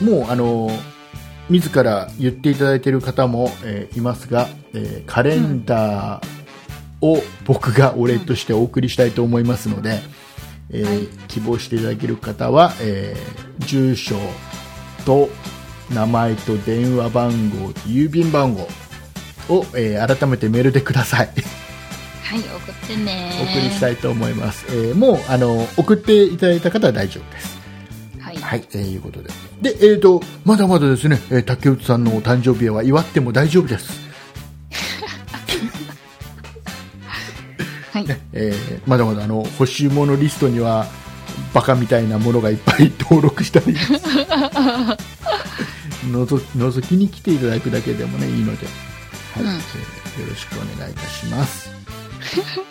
[0.01, 0.79] えーもうあのー
[1.49, 6.41] 自ら言っていただいている方も、えーいますが、えーカレンダー
[7.01, 10.03] を僕がお礼としてお送りしたいと思いますので、
[10.73, 11.07] えーはい。
[11.29, 14.17] 希望していただける方は、えー住所
[15.05, 15.29] と
[15.93, 18.63] 名前と電話番号と郵便番号
[19.49, 21.29] を、えー改めてメールでください。
[22.23, 23.33] はい、送ってね。
[23.41, 27.59] お送りしたいと思います、えーもうあの送っていただいた方は大丈夫です。
[28.21, 28.37] はい。
[28.37, 29.31] はい、えーいうことで。
[29.61, 34.10] で、えー、とまだまだですね、えー竹内さんのお誕生日は祝っても大丈夫です
[38.05, 38.21] はい。
[38.33, 40.87] えーまだまだあの欲しいものリストには
[41.55, 43.77] バカみたいなものがいっぱい 登録したり
[46.11, 48.67] のぞ覗きに来ていただくだけでもねいいので、
[49.35, 49.45] はい。
[49.45, 49.51] うん。
[49.51, 49.61] えー
[50.21, 51.71] よろしくお願いいたします、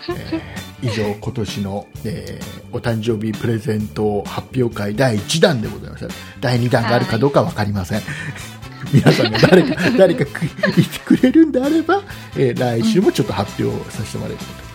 [0.09, 6.13] えー以上今年の、えーお誕生日プレゼント発表会第1弾でございました。
[6.39, 8.01] 第2弾があるかどうか分かりません、
[8.93, 10.49] 皆さんが誰か誰かく言
[10.85, 12.01] ってくれるんであれば、
[12.37, 14.68] えー来週もちょっと発表させてもらいたいと思います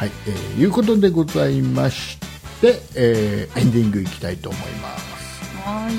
[0.00, 0.10] はい。
[0.26, 2.16] えーいうことでございまし
[2.62, 5.44] て、えーエンディングいきたいと思います。
[5.62, 5.94] はい。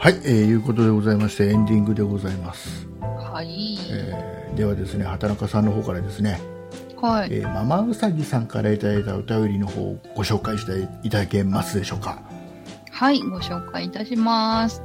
[0.00, 2.88] はい、えーいうことでございまして、エンディングでございます。
[3.02, 3.76] はい。
[3.90, 6.40] えーではですね、畑中さんの方からですね、
[6.96, 7.28] はい。
[7.30, 12.22] えーママウサギさんからいただいたお便りの方をご紹介していただけますでしょうか。
[12.90, 14.82] はい、ご紹介いたします。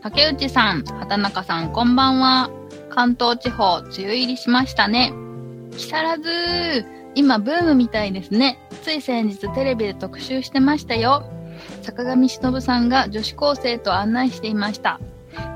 [0.00, 2.50] 竹内さん、畑中さん、こんばんは。
[2.90, 5.12] 関東地方、梅雨入りしましたね。
[5.76, 6.84] 木更津、
[7.16, 8.60] 今ブームみたいですね。
[8.84, 11.33] つい先日テレビで特集してましたよ。
[11.84, 14.98] 坂上忍さんが女子高生と案内していました。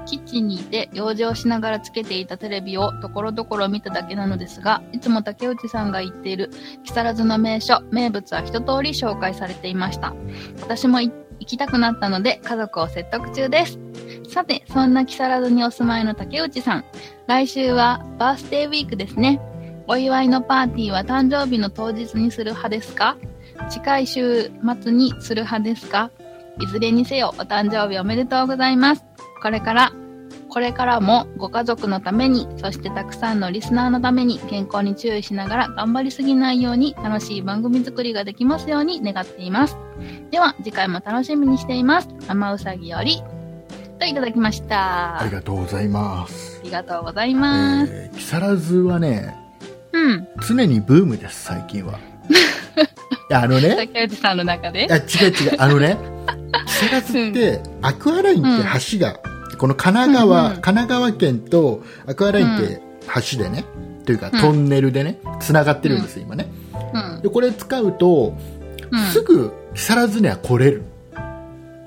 [0.06, 6.50] キッチンにいて用事をしながらつけていたテレビをところどころ見ただけなのですが、いつも竹内さんが言っている
[6.84, 10.14] 木更津の名所、名物は一通り紹介されていました。
[10.60, 13.78] 私も行行きたくなったので家族を説得中です。
[14.28, 16.84] さて、そんな木更津にお住まいの竹内さん。
[17.28, 19.40] 来週はバースデーウィークですね。
[19.86, 23.16] お祝いのパーティーは誕生日の当日にする派ですか？
[23.70, 24.50] 近い週
[24.82, 26.10] 末にする派ですか？
[26.60, 29.04] いずれにせよお誕生日おめでとうございます。
[29.42, 29.92] これから、
[30.48, 39.76] これからもご家族のために、そしてたくさんのリスナーのために健康に注意しながら頑張りすぎないように楽しい番組作りができますように願っています。
[40.30, 42.08] では次回も楽しみにしています。
[42.26, 43.22] ママウサギより、
[44.00, 45.20] といただきました。
[45.20, 46.58] ありがとうございます。
[46.60, 47.92] ありがとうございます。
[47.92, 49.36] えー木更津はね、
[49.92, 50.28] うん。
[50.48, 51.98] 常にブームです、最近は。
[53.30, 54.86] いや、あのね、竹内さんの中で？
[54.86, 55.98] いや、違う違う、あのね、
[56.66, 59.20] 木更津って、アクアラインって橋が、
[59.58, 62.80] この神奈川、うんうん神奈川県とアクアラインって
[63.32, 63.64] 橋でね、
[64.06, 66.48] というかうんトンネルでね、繋がってるんですよ、今ね。
[66.94, 67.22] うん。
[67.22, 68.34] で、これ使うと、
[68.90, 69.00] うん。
[69.08, 70.84] すぐ木更津には来れる。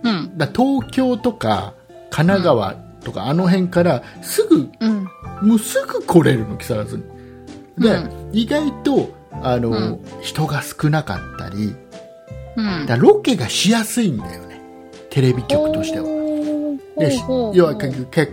[0.04, 0.38] うん。
[0.38, 1.74] だ東京とか
[2.12, 5.08] 神奈川とかあの辺からすぐ、うん。
[5.42, 7.04] もうすぐ来れるの、木更津に。
[7.84, 10.00] で、うん意外と、あの、うん。
[10.22, 11.76] 人が少なかったり、
[12.56, 12.86] うん。
[12.86, 14.62] だロケがしやすいんだよね。
[15.10, 16.06] テレビ局としては。
[16.98, 17.24] でし
[17.54, 17.76] 要は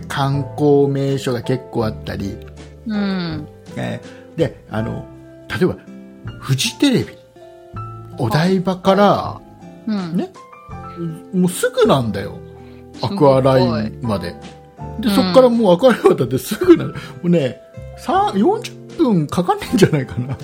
[0.07, 2.37] 観光名所が結構あったり、
[2.87, 3.47] うん。
[3.75, 5.05] えーであの
[5.49, 5.75] 例えば
[6.39, 7.17] フジテレビ。
[8.17, 9.41] お台場から、
[9.87, 10.17] うん。
[10.17, 10.29] ね、
[11.33, 12.37] もうすぐなんだよ。
[13.01, 14.31] アクアラインまで。
[14.99, 15.15] で、うん。
[15.15, 17.61] そこからもうアクアライン渡ってすぐなのもうね
[17.97, 20.37] さ40分かかんないんじゃないかな、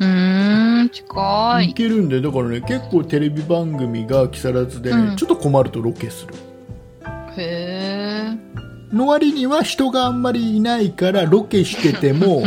[0.00, 1.74] うーん、近いい。
[1.74, 6.34] けるんでだからね結構テレビ番組が木更津でね、うんちょっと困るとロケする
[7.36, 8.94] へー。
[8.94, 12.42] の割には人があんまりいないからロケしてても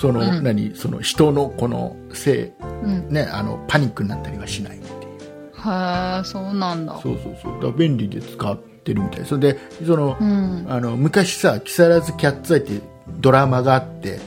[0.00, 2.52] その、うん何その人のこのせ
[2.84, 3.06] うん。
[3.10, 5.10] い、ね、あのパニックになったりはしないっていう
[5.56, 6.98] へー、そうなんだ。
[7.02, 10.66] そうそうそうだ便利で使ってるみたいそれでその、うん。
[10.68, 12.80] あの昔さ木更津キャッツアイって
[13.18, 14.18] ドラマがあって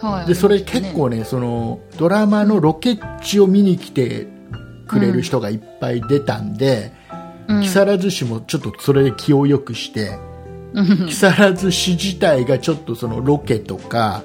[0.00, 0.26] はい。
[0.26, 4.26] でそれ結構ねそのドラマのロケ地を見に来て
[4.86, 6.92] くれる人がいっぱい出たんで、
[7.48, 10.18] うん、木更津市もちょっとそれで気を良くして、
[10.72, 14.22] うん木更津市自体がちょっとそのロケとか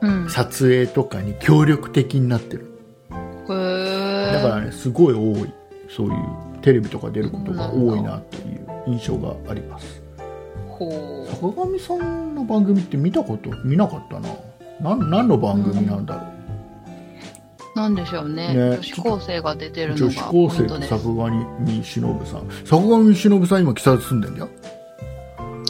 [0.00, 0.28] うん。
[0.30, 2.66] 撮影とかに協力的になってる。
[3.10, 5.52] だからねすごい多い
[5.88, 6.14] そういう
[6.60, 10.02] テレビとか出ることが多いなという印象があります。
[10.78, 14.28] 坂上さんの番組って見たこと見なかったな
[14.80, 16.38] なん何の番組なんだろ
[17.74, 18.54] なんでしょうね。
[18.54, 18.54] ね。
[18.54, 22.50] 女子高生が出てう、るのが女子高生ポイントで坂上忍さん。
[22.64, 24.48] 坂上忍さん今木更津住んでんだよ。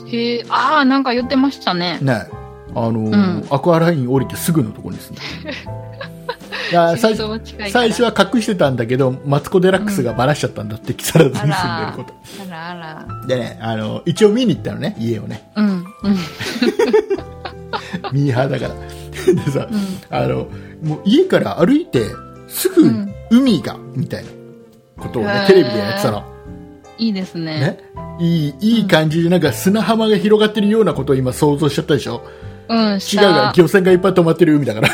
[0.06, 1.98] へえ、ああ、なんか言ってましたね。
[2.00, 2.26] ね。
[2.74, 3.46] あのーん。
[3.50, 5.56] アクアライン降りてすぐのところに住んでる。
[6.70, 7.70] いや最初初近いから。
[7.70, 11.52] 最初は隠してたんだけどマツコ・デラックスがバラしちゃったんだって木更津に住んでる
[11.96, 12.14] こと
[12.46, 13.26] あらあら。
[13.26, 15.50] でねあの一応見に行ったのね家をね。
[15.56, 15.84] うん、うん、
[18.12, 18.74] ミーハーだから
[19.34, 19.78] でさ、うん。
[20.10, 20.48] あの
[20.82, 22.02] もう家から歩いて
[22.46, 23.14] すぐうん。
[23.30, 24.30] 海が、みたいな
[24.98, 26.24] ことをねテレビでやってたの、
[26.96, 27.60] いいですね。
[27.60, 27.78] ね、
[28.18, 32.22] いいいい感じでなんか砂浜が広がってるようなことを今想像しちゃったでしょ。
[32.68, 33.22] うん、違う下。
[33.22, 34.88] が漁船がいっぱい止まってる海だから。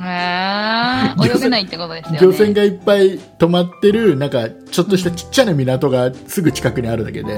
[0.00, 1.36] へー。
[1.36, 2.18] 泳げないってことですよね。
[2.22, 7.34] 漁船がいっぱい止まってるなんかちょっとしたちっちゃな港がすぐ近くにあるだけで、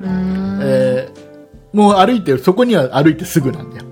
[0.00, 0.60] うーん。
[0.62, 1.24] えー
[1.74, 3.84] もう歩いてそこには歩いてすぐなんだよ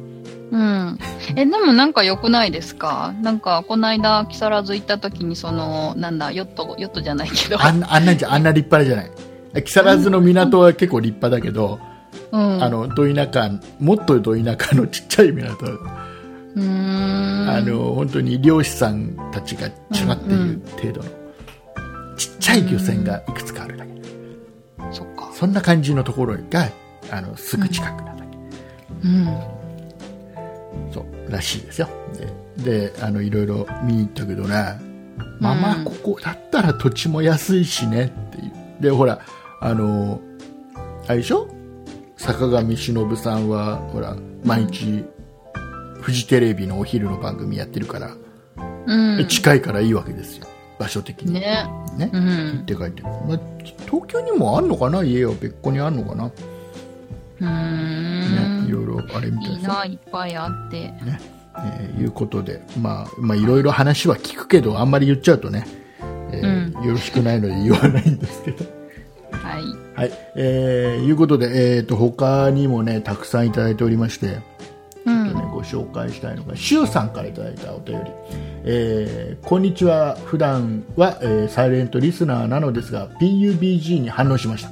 [0.53, 0.99] うん。
[1.35, 3.15] え、でもなんか良くないですか？
[3.23, 7.61] なんか、この間、木更津行った時に、その、なんだ、ヨット、ヨットじゃないけど。
[7.61, 11.81] あんなあんなんじゃあんな立派じゃない木更津の港は結構立派だけど、
[12.31, 12.63] うん。
[12.63, 13.51] あのど田舎
[13.81, 17.49] もっとど田舎のちっちゃい港、うーん。
[17.49, 23.93] あの本当に漁師さんたちがちまっている程度の、ちっちゃい漁船がいくつかあるだけ、
[24.91, 25.31] そっか。
[25.35, 26.69] そんな感じのところが
[27.11, 28.39] あのすぐ近くなだけ、
[29.05, 29.62] うん。
[30.93, 31.89] そうらしいですよ。
[32.57, 34.79] でであのいろいろ見に行ったけどね、
[35.41, 38.53] まあまあうんここだったら土地も安いしねっていう。
[38.81, 39.21] でほら
[39.61, 40.21] あの
[41.09, 41.49] あれでしょ？
[42.17, 45.05] 坂上忍さんはほら毎日、
[46.01, 48.17] フジテレビのお昼の番組やってるから、
[48.87, 49.27] うん。
[49.29, 50.47] 近いからいいわけですよ。
[50.79, 51.35] 場所的に。
[51.35, 51.67] ね。
[51.97, 52.11] ね。
[52.13, 52.21] うっ
[52.63, 52.67] ん。
[52.67, 53.03] て書いて。
[53.03, 53.41] る、まあ、
[53.87, 55.03] 東京にもあんのかな？
[55.03, 56.31] 家は別個にあんのかな、
[57.41, 57.49] うん。
[58.73, 59.61] ろいろあれみたいです。
[59.61, 60.77] よいいな、いっぱいあって。
[60.81, 61.21] ね。
[61.55, 65.67] えーいうことで、まあ、まあいろいろ話は聞くけどあんまり言っちゃうとね、
[66.33, 68.65] えーよろしくないので言わないんですけど。
[69.31, 69.63] はい。
[69.95, 74.43] はい、えーいうことで、えー、と他にもねたくさんいただいておりまして、うちょっ
[75.05, 75.51] とねん。
[75.51, 78.11] ご紹介したいのがしゅうさんからいただいたお便り、
[78.65, 80.17] えーこんにちは。
[80.25, 84.71] 普段は、えーサイレントリスナーなのですが PUBG に反応しました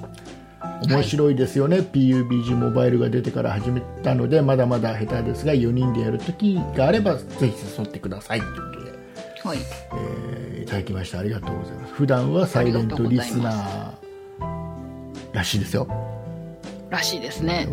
[0.88, 8.90] 面白いですよね、PUBG モバイルが出てから始めたのでまだまだ下手ですが4人でやるときがあればぜひ誘ってくださいということで、
[9.42, 9.58] はい。
[9.58, 15.88] えーいただきましたありがとうございます普段はサイレントリスナーらしいですよ
[16.90, 17.68] らしいですね。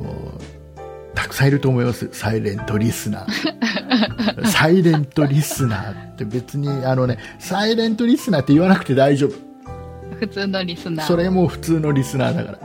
[1.15, 9.33] たくさんいると思いますサイレントリスナー サイレントリスナーって別にあのねサイレントリスナーって言わなくて大丈夫
[10.19, 11.05] 普通のリスナー。
[11.07, 12.59] それも普通のリスナーだから。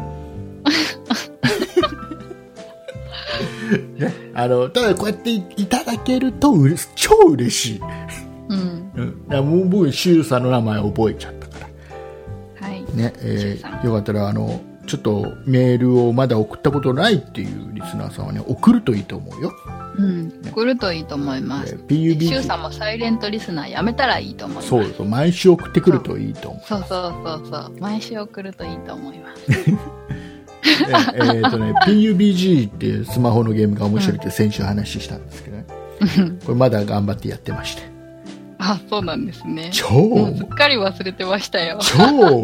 [3.99, 7.81] ね、あのただこうやっていただけるとうれ超嬉しい、
[8.49, 8.93] うん。
[9.31, 11.59] うん、もう僕シュウさんの名前覚えちゃったか
[12.61, 12.83] らはい。
[12.95, 19.53] ね、えーよかったらあのちょっとメールをまだ送ったことないっていうリスナーさんはね送るといいと思うよ、
[19.97, 20.43] うん。
[20.49, 21.75] 送るといいと思います。
[21.75, 24.69] えーュウさんもサイレントリスナーやめたらいいと思います。
[24.69, 27.81] そうそう毎週送ってくるといいと思うそうそうそうそう。
[27.81, 29.43] 毎週送るといいと思います。
[30.65, 35.67] ええーとね、 PUBG っていうスマホのゲームが面白いって先週話したんですけどね、
[36.45, 37.83] これまだ頑張ってやってまして
[38.59, 39.71] あ、そうなんですね。
[39.73, 41.81] 超すっかり忘れてましたよ。
[41.83, 41.97] 超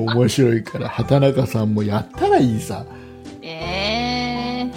[0.05, 2.85] 面白いから畑中さんもやったらいいさ
[3.43, 4.73] えー。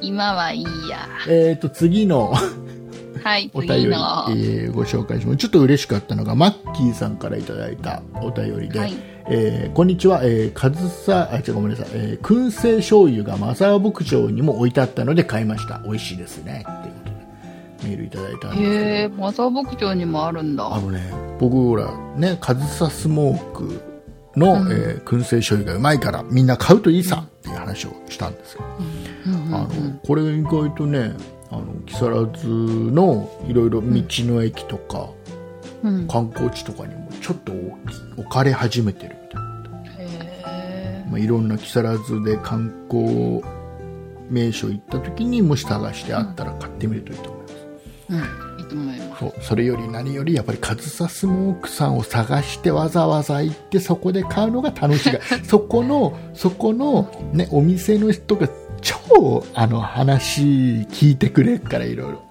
[0.00, 1.08] 今はいいや。
[1.28, 2.32] えっ、と次の
[3.22, 4.26] はい、お便り、次の。
[4.30, 5.36] えーご紹介します。
[5.38, 8.94] ちょっと嬉しかったのがマッキーさんからいただいたお便りで、はい。
[9.26, 15.80] えーこんにちは、えー、かずさあ違うごめんなさい、えー燻製醤油がマザー牧場にも置いてあったので買いました。
[15.84, 16.64] 美味しいですね。
[16.68, 17.16] っていうことで
[17.88, 18.72] メールいただいたんですけど。
[18.72, 20.74] へえ、マザー牧場にもあるんだ。
[20.74, 23.80] あのね、僕ほら、ね、かずさスモーク
[24.36, 24.72] の、うん。
[24.72, 28.64] えー燻製醤油がうまいからみんな買うといいさっていう話をしたんですよ。
[29.26, 29.54] うんうん。
[29.54, 29.68] あの
[30.04, 31.12] これ意外とね、
[31.50, 35.10] あの木更津のいろいろ道の駅とか、
[35.82, 36.08] うん。
[36.08, 37.52] 観光地とかにもちょっと
[38.16, 40.02] 置かれ始めてるみたいな。
[40.02, 43.42] へまあ、いろんな木更津で観光
[44.28, 47.54] 名所行った時にもし探してあったら買ってみるといいと思います。
[48.10, 48.12] え。
[48.12, 48.60] うん。
[48.60, 49.20] いいと思います。
[49.20, 55.12] そうそれより何よりやっぱりカズサスモークさんを探してわざわざ行ってそこで買うのが楽しい
[55.44, 58.48] そこのそこの、ね、お店の人が
[58.80, 62.22] 超あの話聞いてくれるからいろいろ。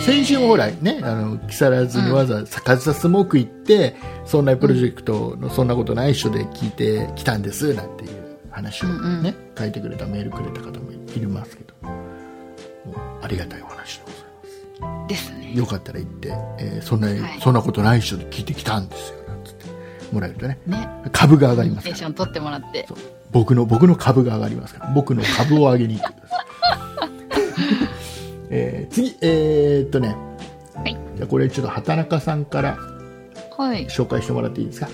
[0.00, 3.94] 先週もほらねあの木更津にわざわざカズサスモーク行って
[4.24, 9.34] そんなプロジェクトのそんなことない人で聞いてきたんですなんていう話をね、うんうん。
[9.58, 10.96] 書いてくれたメールくれた方もい
[11.26, 11.74] ますけど。
[13.22, 14.20] ありがたいお話でござい
[15.00, 15.08] ます。
[15.08, 15.52] ですね。
[15.54, 17.18] よかったら行って、えーそんな、はい。
[17.40, 19.66] そんなことない人で聞いてきたんですよなんつって。
[20.12, 20.58] もらえるとね。
[20.66, 20.88] ね。
[21.12, 21.96] 株が上がりますから。
[21.96, 22.86] テンション取ってもらって。
[22.88, 22.98] そう
[23.32, 26.12] 僕の僕の株が上がりますから僕の株を上げに行く
[28.50, 30.16] えー次えーっとね、
[30.74, 32.76] はいじゃあこれちょっと畑中さんから
[33.56, 33.86] はい。
[33.86, 34.88] 紹介してもらっていいですか？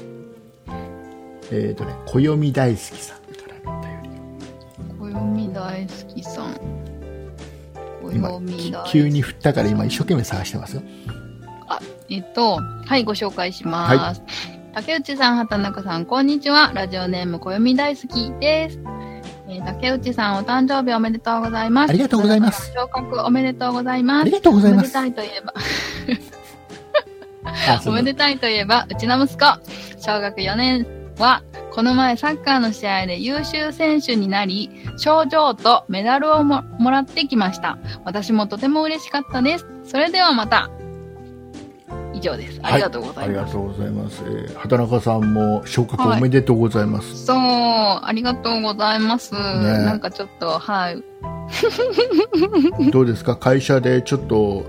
[1.52, 3.24] えーっとね暦大好きさんか
[3.64, 3.82] らのお
[5.06, 6.56] 便り暦大好きさん。
[8.12, 8.30] 今。
[8.88, 10.82] 急に振ったから今一生懸命探してますよ
[11.68, 11.78] あ、
[12.08, 14.22] えっと、はい、ご紹介します。
[14.76, 16.70] 竹内さん、畑中さん、こんにちは。
[16.74, 18.78] ラジオネーム、暦大好きです。
[19.48, 21.90] えー竹内さん、お誕生日おめでとうございます。
[21.90, 24.20] ありがとうございます昇格おめでとうございます。
[24.20, 25.54] ありがとうございますおめでたいといえば、
[27.90, 29.46] おめでたいといえば、うちの息子、
[29.98, 30.86] 小学4年
[31.18, 37.78] は、この前サッカーの試合で優秀選手になり、賞状とメダルをももらってきました。
[38.04, 39.66] 私もとても嬉しかったです。
[39.84, 40.68] それではまた。
[42.16, 42.58] 以上です。
[42.62, 43.40] ありがとうございます。
[43.40, 49.32] ありがとうございます、えー畑中さんも昇格おめでとうございます、そう、ありがとうございます。
[49.34, 51.02] なんかちょっと、はい。
[52.90, 53.36] どうですか？
[53.36, 54.64] 会社でちょっと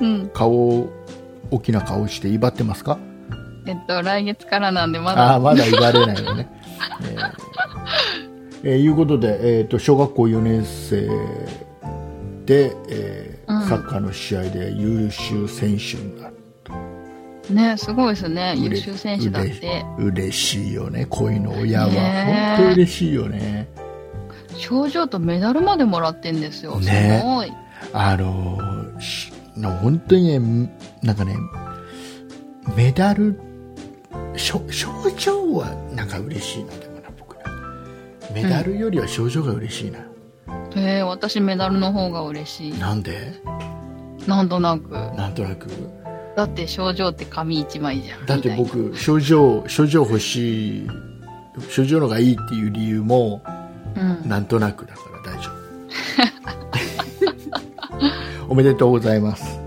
[0.00, 0.30] うん。
[0.34, 0.88] 顔
[1.50, 2.98] 大きな顔して威張ってますか？
[3.66, 5.34] えっと、来月からなんで、まあだ。
[5.34, 6.50] あまだ威張れないよね。
[7.04, 7.30] えー。
[8.64, 11.08] えーいうことで、えー、と小学校4年生
[12.46, 13.68] で、えーうん。
[13.68, 16.31] サッカーの試合で優秀選手になる
[17.50, 18.54] ね、すごいですね。
[18.56, 19.84] 優秀選手だって。
[19.98, 23.68] 嬉しいよねこういうの親はねえ本当嬉しいよね
[24.56, 26.78] 賞状とメダルまでもらってんですよ。
[26.78, 27.52] ねすごい。
[27.92, 28.58] あの
[29.80, 30.70] 本当にね
[31.02, 31.36] なんかね
[32.76, 33.38] メダル
[34.36, 34.88] 賞賞
[35.18, 37.42] 状はなんか嬉しいなでもな僕な
[38.32, 39.98] メダルよりは賞状が嬉しいな、
[40.76, 42.78] えー、私メダルの方が嬉しい。
[42.78, 43.34] なんで？
[44.26, 44.90] なんとなく。
[45.16, 45.68] なんとなく
[46.36, 48.26] だって賞状って紙一枚じゃん。
[48.26, 50.88] だって僕症状症状欲しい
[51.68, 53.42] 症状のがいいっていう理由も
[53.94, 54.20] な。
[54.22, 54.28] うん。
[54.28, 55.62] なんとなくだから大丈夫
[58.48, 59.58] おめでとうございます、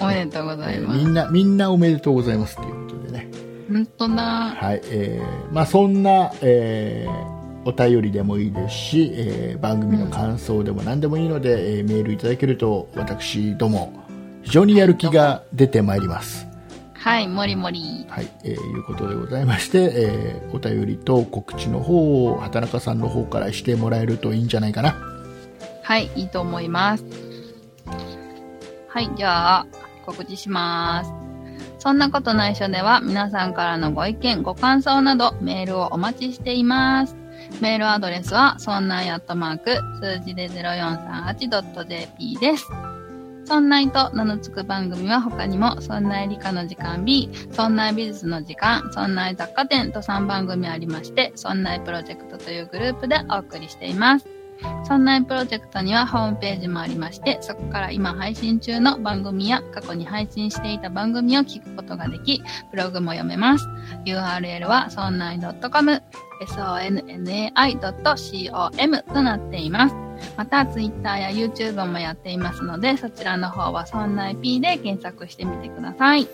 [0.00, 0.98] おめでとうございます。
[0.98, 3.28] みんなみんなおめでとうございますっていうことでね
[3.68, 4.22] ほんとだ。
[4.22, 7.34] はい、えーまあそんな、えー
[7.66, 14.03] お便りでもいいですし、えー番組の感想でも何でもいいので、えーメールいただけると私ども
[14.44, 16.46] 非常にやる気が出てまいります。
[16.94, 18.06] はい、もりもり。
[18.08, 24.96] はい、えーいうことでございまして、えーお便りと告知の方を畑中さんの方からしてもらえるといいんじゃないかな。
[25.82, 27.04] はい、いいと思います。
[28.88, 29.66] はい、じゃあ、
[30.06, 31.12] 告知します。
[31.78, 37.16] そんなことないしょでは、皆さんからのご意見、ご感想など、メールをお待ちしています。
[37.60, 42.66] メールアドレスは、そんないアットマーク、数字で 0438.jp です。
[43.44, 54.26] そんないと名の付く番組は他にも、そんな理科の時間 B、そんな美術の時間、そんな雑貨店と3番組ありまして、そんなプロジェクトというグループでお送りしています。
[54.84, 63.66] そんなプロジェクトにはホームページもありまして、そこから今配信中の番組や過去に配信していた番組を聞くことができ、ブログも読めます。
[64.04, 66.02] URL はそんない .com、
[66.46, 67.82] sonnai.com
[69.02, 69.94] となっています。
[70.36, 76.28] また、Twitter や YouTube もやっていますので、そちらの方はそんない P で検索してみてください。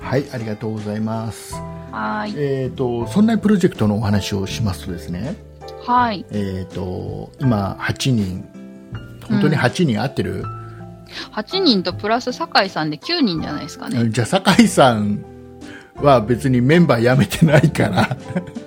[0.00, 1.54] はい、ありがとうございます。
[1.54, 2.34] はーい。
[2.36, 5.36] えっ、と、そんなプロジェクトのお話をしますとですね、
[5.86, 6.24] はい。
[6.30, 8.48] えっ、と、今8人、
[9.28, 10.44] 本当に8人合ってる、
[11.32, 14.08] 8人とプラス酒井さんで9人じゃないですかね。
[14.10, 15.24] じゃあ、酒井さん
[15.96, 18.16] は別にメンバー辞めてないから、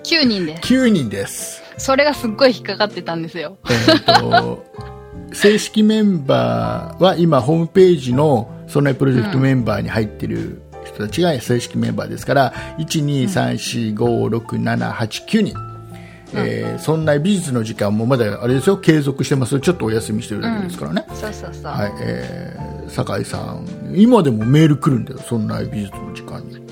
[0.03, 0.73] 9人です。
[0.73, 1.63] 9人です。
[1.77, 3.57] それがすっごい引っかかってたんですよ。
[3.69, 4.65] えっ、と、
[5.33, 15.67] 正式メンバーは今ホームページのそんなプロジェクトメンバーに入ってる人たちが正式メンバーですから、1、2、3、4、5、6、7、8、9人。
[16.33, 21.63] えーそんな美術の時間もまだあれですよ継続してますちょっとお休みしてるだけですからね、そうそうそう。
[21.71, 26.66] はいえー酒井さん今でもメール来るんだよそんな美術の時間に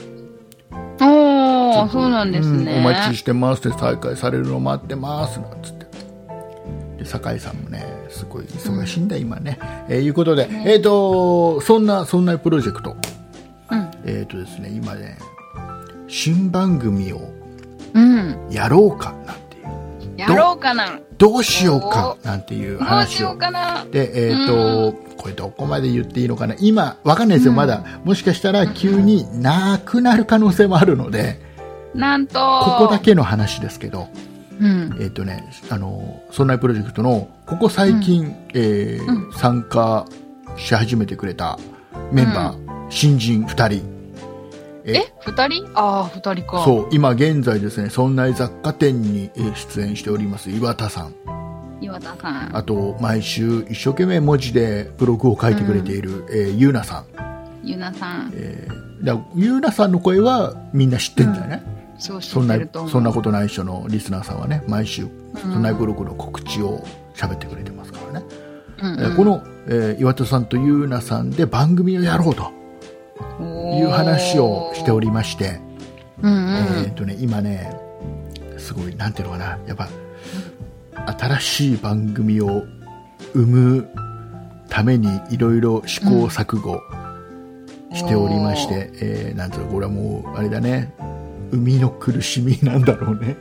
[1.89, 2.73] そうなんですね。
[2.73, 5.85] うんお待ちしてますって再開されるの待ってますなんつって
[6.97, 12.95] で酒井さんもねすごい忙しいんだ、今ね、えーいうことで、えっ、とそんなそんなプロジェクト
[13.71, 13.91] うん。
[14.05, 15.17] えっ、とですね今ね
[16.07, 17.21] 新番組を
[17.93, 18.47] うん。
[18.51, 20.99] やろうかなんていうやろうかな。
[21.17, 23.85] どうしようかなんていうどうしよ話をうかな。
[23.85, 27.83] で、えっ、と、これどこまで言っていいのかな今、わかんないですよ、まだ。
[28.03, 31.39] もしかしたら急になくなる可能性もあるので、
[31.95, 32.99] なんと、ここだ。
[32.99, 34.07] けの話ですけど、
[34.59, 34.97] うん。
[34.99, 40.05] えっ、とね、あの、そんなプロジェクトの、ここ最近、えー参加
[40.57, 41.59] し始めてくれた
[42.11, 43.83] メンバー、新人2人。
[44.85, 45.67] ええ、二人？
[45.73, 46.63] ああ、二人か。
[46.63, 51.13] そう、今現在ですね、そんな雑貨店にえー出演しております岩田さん。
[51.81, 52.55] 岩田さん。
[52.55, 57.05] あと、毎週一生懸命文字でブログを書いてくれている、えーゆうなさん。
[57.63, 58.31] ゆなさん。
[58.35, 62.57] えーだゆうなさんの声はみんな知ってんだよね、そう知そんな。
[62.87, 65.11] そんなことない人のリスナーさんはね毎週、ん。
[65.35, 66.85] そんなブログの告知を
[67.15, 68.25] 喋ってくれてますからね、
[69.15, 72.51] この、えー岩田さんとゆうなさんで番組をやろうと。
[73.39, 75.07] うん、いう話をしており。
[75.07, 75.59] りまして、
[76.21, 76.55] うんうん。
[76.55, 77.73] えーとね、今ね
[78.57, 79.57] すごいなんていうのかな。
[79.67, 79.87] やっぱ
[81.17, 82.63] 新しい番組を
[83.33, 83.89] 生む
[84.69, 86.81] ためにいろいろ試行錯誤
[87.93, 90.93] しておりまして、えーなんていうのこれはもうあれだね
[91.51, 93.37] 生みの苦しみなんだろうね。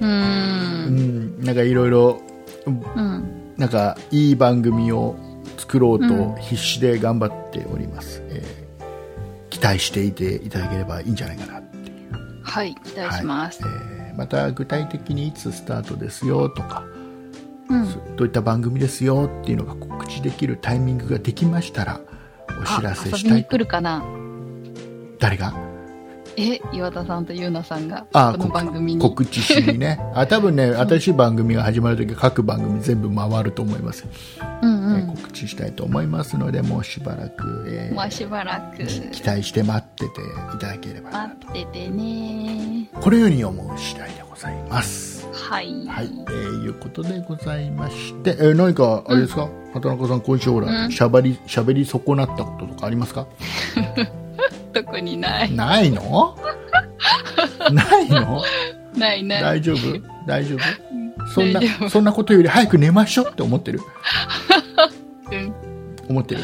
[0.00, 0.06] う。
[0.06, 1.40] うん。
[1.40, 2.20] んなんかいろいろ
[2.66, 3.54] うん。
[3.56, 5.16] なんかいい番組を
[5.58, 8.62] 作ろうと必死で頑張っております、えー
[9.50, 12.40] 期待していていただければいいんじゃないかなっていう。
[12.42, 13.62] はい、期待します。
[13.62, 13.72] はい。
[13.74, 16.84] えーまた具体的にいつスタートですよとか、
[17.70, 18.16] うん。
[18.16, 22.00] どういった番組ですよっていうのが告知できるタイミングができましたら
[22.60, 23.50] お知らせしたいと。
[23.50, 24.04] 来るかな。
[25.18, 25.71] 誰が？
[26.36, 29.00] え、岩田さんとゆうなさんが、あこの番組に。
[29.00, 30.00] 告知しにね。
[30.14, 34.06] あ多分ね新しい番組が始まるとき各番組全部回ると思います、
[34.62, 34.96] うんうん。
[34.98, 40.20] えー告知したいと思いますのでもうしばらく、えーもうしばらく、期待して待ってて
[40.56, 41.48] いただければなと。
[41.48, 42.88] 待っててね。
[43.00, 45.26] このように思う次第でございます。
[45.32, 45.86] はい。
[45.86, 50.90] はい、えー、いうことでございまして、えー何かあれですか、畑中さん今週ほらうん。
[50.92, 53.26] しゃべりしゃべり損なったこととかありますか？
[54.72, 55.52] 特にない。
[55.52, 56.36] ないの？
[57.72, 58.42] ないの？
[58.96, 59.42] ないない。
[59.42, 59.78] 大丈夫？
[60.26, 60.60] 大丈夫？
[61.34, 63.80] そんなそんなことより早く寝ましょうって思ってる？
[65.30, 65.54] うん。
[66.08, 66.40] 思ってる？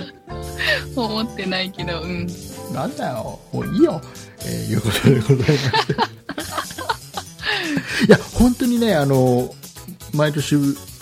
[0.97, 2.27] 思ってないけど、うん。
[2.73, 3.39] なんだよ。
[3.53, 4.01] もういいよ、
[4.41, 5.93] えーいうことでございまして。
[8.07, 9.53] いや本当にねあの
[10.15, 10.57] 毎年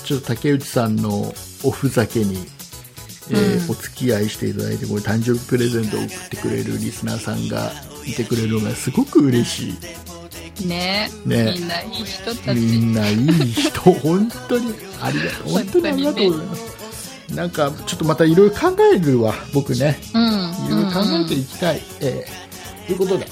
[0.04, 2.46] ちょっと竹内さんのおふざけに、
[3.30, 7.72] えーうんお付き合いしていただいてこれ誕生日プレゼントを送ってくれるリスナーさんが
[8.06, 9.70] いてくれるのがすごく嬉し
[10.64, 12.78] いねねみんないい人たみち。
[12.78, 17.34] んないい人、本当にありがとう、本当にありがとうございます。
[17.34, 19.98] なんか、ちょっとまたいろいろ考えるわ、僕ね。
[20.14, 20.22] うん。
[20.66, 21.82] いろいろ考えていきたい。
[22.00, 23.26] えーということで、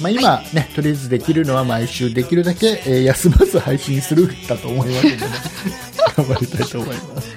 [0.00, 5.22] まあ、今、ね、とりあえずできるのは毎週できるだけ、えー休まず配信するだと思いますので、ね、
[6.16, 7.28] 頑張りたいと思います。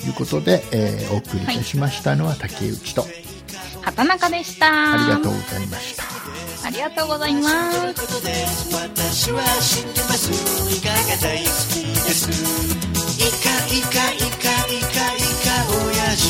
[0.00, 3.04] ということで、えーお送りいたしましたのは竹内と、
[3.82, 4.94] 畑中でした。
[4.94, 6.04] ありがとうございました。
[6.66, 7.94] ありがとうございます。
[7.94, 8.32] ことで
[8.72, 10.30] 私は知ってます
[10.76, 12.28] イカが大好きです？
[13.18, 16.22] イカイカイカイカイカ親父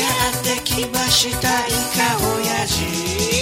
[0.00, 1.98] やってきましたイカ
[2.36, 3.39] 親父